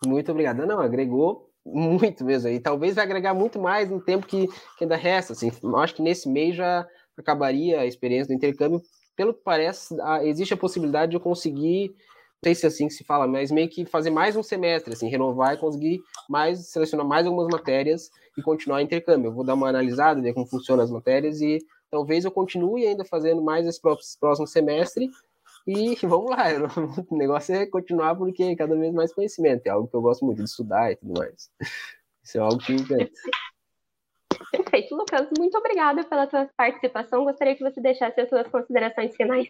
Muito 0.06 0.32
obrigado. 0.32 0.66
Não, 0.66 0.80
agregou 0.80 1.50
muito 1.66 2.26
mesmo. 2.26 2.50
E 2.50 2.60
talvez 2.60 2.96
vai 2.96 3.06
agregar 3.06 3.34
muito 3.34 3.60
mais 3.60 3.90
no 3.90 4.02
tempo 4.02 4.26
que, 4.26 4.48
que 4.78 4.84
ainda 4.84 4.96
resta. 4.96 5.34
Assim. 5.34 5.52
Acho 5.78 5.96
que 5.96 6.02
nesse 6.02 6.28
mês 6.28 6.56
já 6.56 6.88
acabaria 7.18 7.82
a 7.82 7.86
experiência 7.86 8.28
do 8.28 8.34
intercâmbio. 8.38 8.82
Pelo 9.16 9.34
que 9.34 9.44
parece, 9.44 9.96
existe 10.24 10.54
a 10.54 10.58
possibilidade 10.58 11.12
de 11.12 11.18
eu 11.18 11.22
conseguir 11.22 11.94
sei 12.44 12.56
se 12.56 12.66
é 12.66 12.68
assim 12.70 12.88
que 12.88 12.94
se 12.94 13.04
fala, 13.04 13.28
mas 13.28 13.52
meio 13.52 13.70
que 13.70 13.86
fazer 13.86 14.10
mais 14.10 14.36
um 14.36 14.42
semestre, 14.42 14.94
assim, 14.94 15.10
renovar 15.10 15.54
e 15.54 15.58
conseguir 15.58 16.02
mais, 16.28 16.68
selecionar 16.68 17.06
mais 17.06 17.26
algumas 17.26 17.48
matérias 17.48 18.10
e 18.38 18.42
continuar 18.42 18.82
intercâmbio. 18.82 19.28
Eu 19.28 19.34
vou 19.34 19.44
dar 19.44 19.54
uma 19.54 19.70
analisada, 19.70 20.22
ver 20.22 20.34
como 20.34 20.48
funcionam 20.48 20.84
as 20.84 20.92
matérias 20.92 21.40
e 21.42 21.60
talvez 21.90 22.26
eu 22.26 22.32
continue 22.32 22.86
ainda 22.86 23.06
fazendo 23.06 23.42
mais 23.42 23.68
esse 23.68 23.80
próximo 24.20 24.48
semestre 24.48 25.10
e 25.68 25.96
vamos 26.08 26.32
lá. 26.32 26.46
O 27.10 27.16
negócio 27.16 27.54
é 27.54 27.66
continuar 27.66 28.16
porque 28.16 28.44
é 28.44 28.56
cada 28.56 28.76
vez 28.76 28.94
mais 28.94 29.14
conhecimento, 29.14 29.68
é 29.68 29.70
algo 29.70 29.88
que 29.88 29.96
eu 29.96 30.02
gosto 30.02 30.26
muito 30.26 30.40
de 30.40 30.50
estudar 30.50 30.92
e 30.92 30.96
tudo 30.96 31.14
mais. 31.18 31.52
Isso 32.24 32.38
é 32.38 32.42
algo 32.42 32.58
que 32.58 32.74
encanta. 32.74 33.12
Perfeito, 34.52 34.96
Lucas. 34.96 35.28
Muito 35.38 35.58
obrigada 35.58 36.04
pela 36.04 36.28
tua 36.28 36.50
participação. 36.56 37.24
Gostaria 37.24 37.56
que 37.56 37.64
você 37.64 37.82
deixasse 37.82 38.20
as 38.20 38.30
suas 38.30 38.48
considerações 38.48 39.16
finais. 39.16 39.48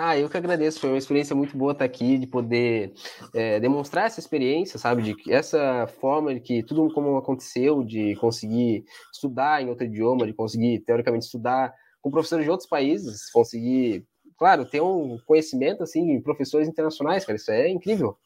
Ah, 0.00 0.16
eu 0.16 0.28
que 0.28 0.36
agradeço. 0.36 0.78
Foi 0.78 0.90
uma 0.90 0.98
experiência 0.98 1.34
muito 1.34 1.56
boa 1.56 1.72
estar 1.72 1.84
aqui, 1.84 2.18
de 2.18 2.26
poder 2.26 2.92
é, 3.34 3.58
demonstrar 3.58 4.06
essa 4.06 4.20
experiência, 4.20 4.78
sabe? 4.78 5.02
De 5.02 5.32
essa 5.32 5.88
forma 6.00 6.32
de 6.32 6.40
que 6.40 6.62
tudo 6.62 6.92
como 6.94 7.16
aconteceu, 7.16 7.82
de 7.82 8.14
conseguir 8.16 8.84
estudar 9.12 9.60
em 9.60 9.68
outro 9.68 9.86
idioma, 9.86 10.24
de 10.24 10.32
conseguir, 10.32 10.78
teoricamente, 10.80 11.24
estudar 11.24 11.74
com 12.00 12.12
professores 12.12 12.44
de 12.44 12.50
outros 12.50 12.68
países, 12.68 13.28
conseguir, 13.32 14.06
claro, 14.38 14.64
ter 14.64 14.80
um 14.80 15.18
conhecimento, 15.26 15.82
assim, 15.82 16.12
em 16.12 16.22
professores 16.22 16.68
internacionais, 16.68 17.24
cara. 17.24 17.36
Isso 17.36 17.50
é 17.50 17.68
incrível. 17.68 18.16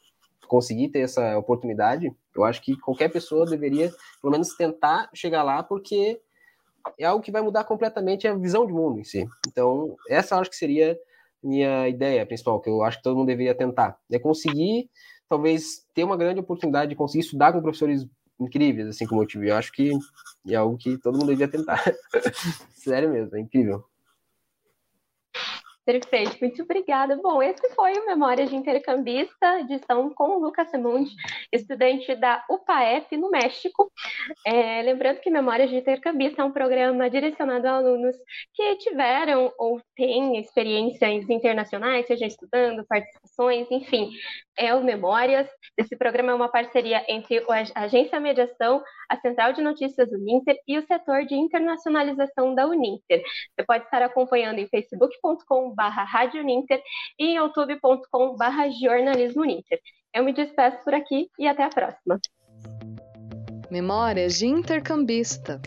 Conseguir 0.47 0.89
ter 0.89 0.99
essa 0.99 1.35
oportunidade. 1.39 2.13
Eu 2.35 2.43
acho 2.43 2.61
que 2.61 2.77
qualquer 2.77 3.09
pessoa 3.09 3.47
deveria, 3.47 3.91
pelo 4.21 4.31
menos, 4.31 4.55
tentar 4.55 5.09
chegar 5.11 5.41
lá, 5.41 5.63
porque 5.63 6.21
é 6.99 7.05
algo 7.05 7.23
que 7.23 7.31
vai 7.31 7.41
mudar 7.41 7.63
completamente 7.63 8.27
a 8.27 8.35
visão 8.35 8.67
de 8.67 8.73
mundo 8.73 8.99
em 8.99 9.03
si. 9.03 9.27
Então, 9.47 9.95
essa 10.07 10.37
acho 10.37 10.51
que 10.51 10.55
seria 10.55 10.95
minha 11.43 11.87
ideia 11.87 12.25
principal, 12.25 12.61
que 12.61 12.69
eu 12.69 12.83
acho 12.83 12.97
que 12.97 13.03
todo 13.03 13.17
mundo 13.17 13.27
deveria 13.27 13.55
tentar, 13.55 13.97
é 14.11 14.19
conseguir, 14.19 14.89
talvez, 15.27 15.85
ter 15.93 16.03
uma 16.03 16.17
grande 16.17 16.39
oportunidade 16.39 16.89
de 16.89 16.95
conseguir 16.95 17.25
estudar 17.25 17.51
com 17.51 17.61
professores 17.61 18.05
incríveis, 18.39 18.87
assim 18.87 19.05
como 19.05 19.21
eu 19.21 19.27
tive. 19.27 19.49
Eu 19.49 19.55
acho 19.55 19.71
que 19.71 19.91
é 20.47 20.55
algo 20.55 20.77
que 20.77 20.97
todo 20.97 21.17
mundo 21.17 21.27
deveria 21.27 21.47
tentar. 21.47 21.81
Sério 22.73 23.11
mesmo, 23.11 23.35
é 23.35 23.41
incrível. 23.41 23.83
Perfeito, 25.85 26.37
muito 26.39 26.63
obrigada. 26.63 27.17
Bom, 27.17 27.43
esse 27.43 27.69
foi 27.75 27.91
o 27.91 28.05
Memórias 28.05 28.49
de 28.49 28.55
Intercambista, 28.55 29.59
edição 29.59 30.09
com 30.13 30.37
o 30.37 30.39
Lucas 30.39 30.69
Semundi, 30.69 31.13
estudante 31.51 32.15
da 32.15 32.41
UPAF 32.49 33.17
no 33.17 33.29
México. 33.29 33.91
É, 34.47 34.81
lembrando 34.81 35.19
que 35.19 35.29
Memórias 35.29 35.69
de 35.69 35.75
Intercambista 35.75 36.41
é 36.41 36.45
um 36.45 36.53
programa 36.53 37.09
direcionado 37.09 37.67
a 37.67 37.75
alunos 37.75 38.15
que 38.53 38.77
tiveram 38.77 39.51
ou 39.59 39.81
têm 39.93 40.39
experiências 40.39 41.29
internacionais, 41.29 42.07
seja 42.07 42.25
estudando, 42.25 42.85
participações, 42.87 43.69
enfim, 43.69 44.09
é 44.57 44.73
o 44.73 44.81
Memórias. 44.81 45.49
Esse 45.77 45.97
programa 45.97 46.31
é 46.31 46.35
uma 46.35 46.49
parceria 46.49 47.03
entre 47.09 47.39
a 47.39 47.83
Agência 47.83 48.21
Mediação, 48.21 48.81
a 49.09 49.17
Central 49.17 49.51
de 49.51 49.61
Notícias 49.61 50.09
Uninter 50.13 50.57
e 50.65 50.77
o 50.77 50.85
setor 50.85 51.25
de 51.25 51.35
internacionalização 51.35 52.55
da 52.55 52.65
Uninter. 52.67 53.21
Você 53.53 53.65
pode 53.65 53.83
estar 53.83 54.01
acompanhando 54.01 54.59
em 54.59 54.67
facebook.com 54.67 55.72
barra 55.73 56.03
Rádio 56.03 56.41
Uninter 56.41 56.81
e 57.19 57.25
em 57.25 57.35
youtube.com 57.37 58.35
barra 58.35 58.69
Jornalismo 58.69 59.41
Uninter. 59.41 59.79
Eu 60.13 60.23
me 60.23 60.33
despeço 60.33 60.83
por 60.83 60.93
aqui 60.93 61.29
e 61.39 61.47
até 61.47 61.63
a 61.63 61.69
próxima. 61.69 62.19
Memórias 63.71 64.37
de 64.37 64.45
Intercambista. 64.45 65.59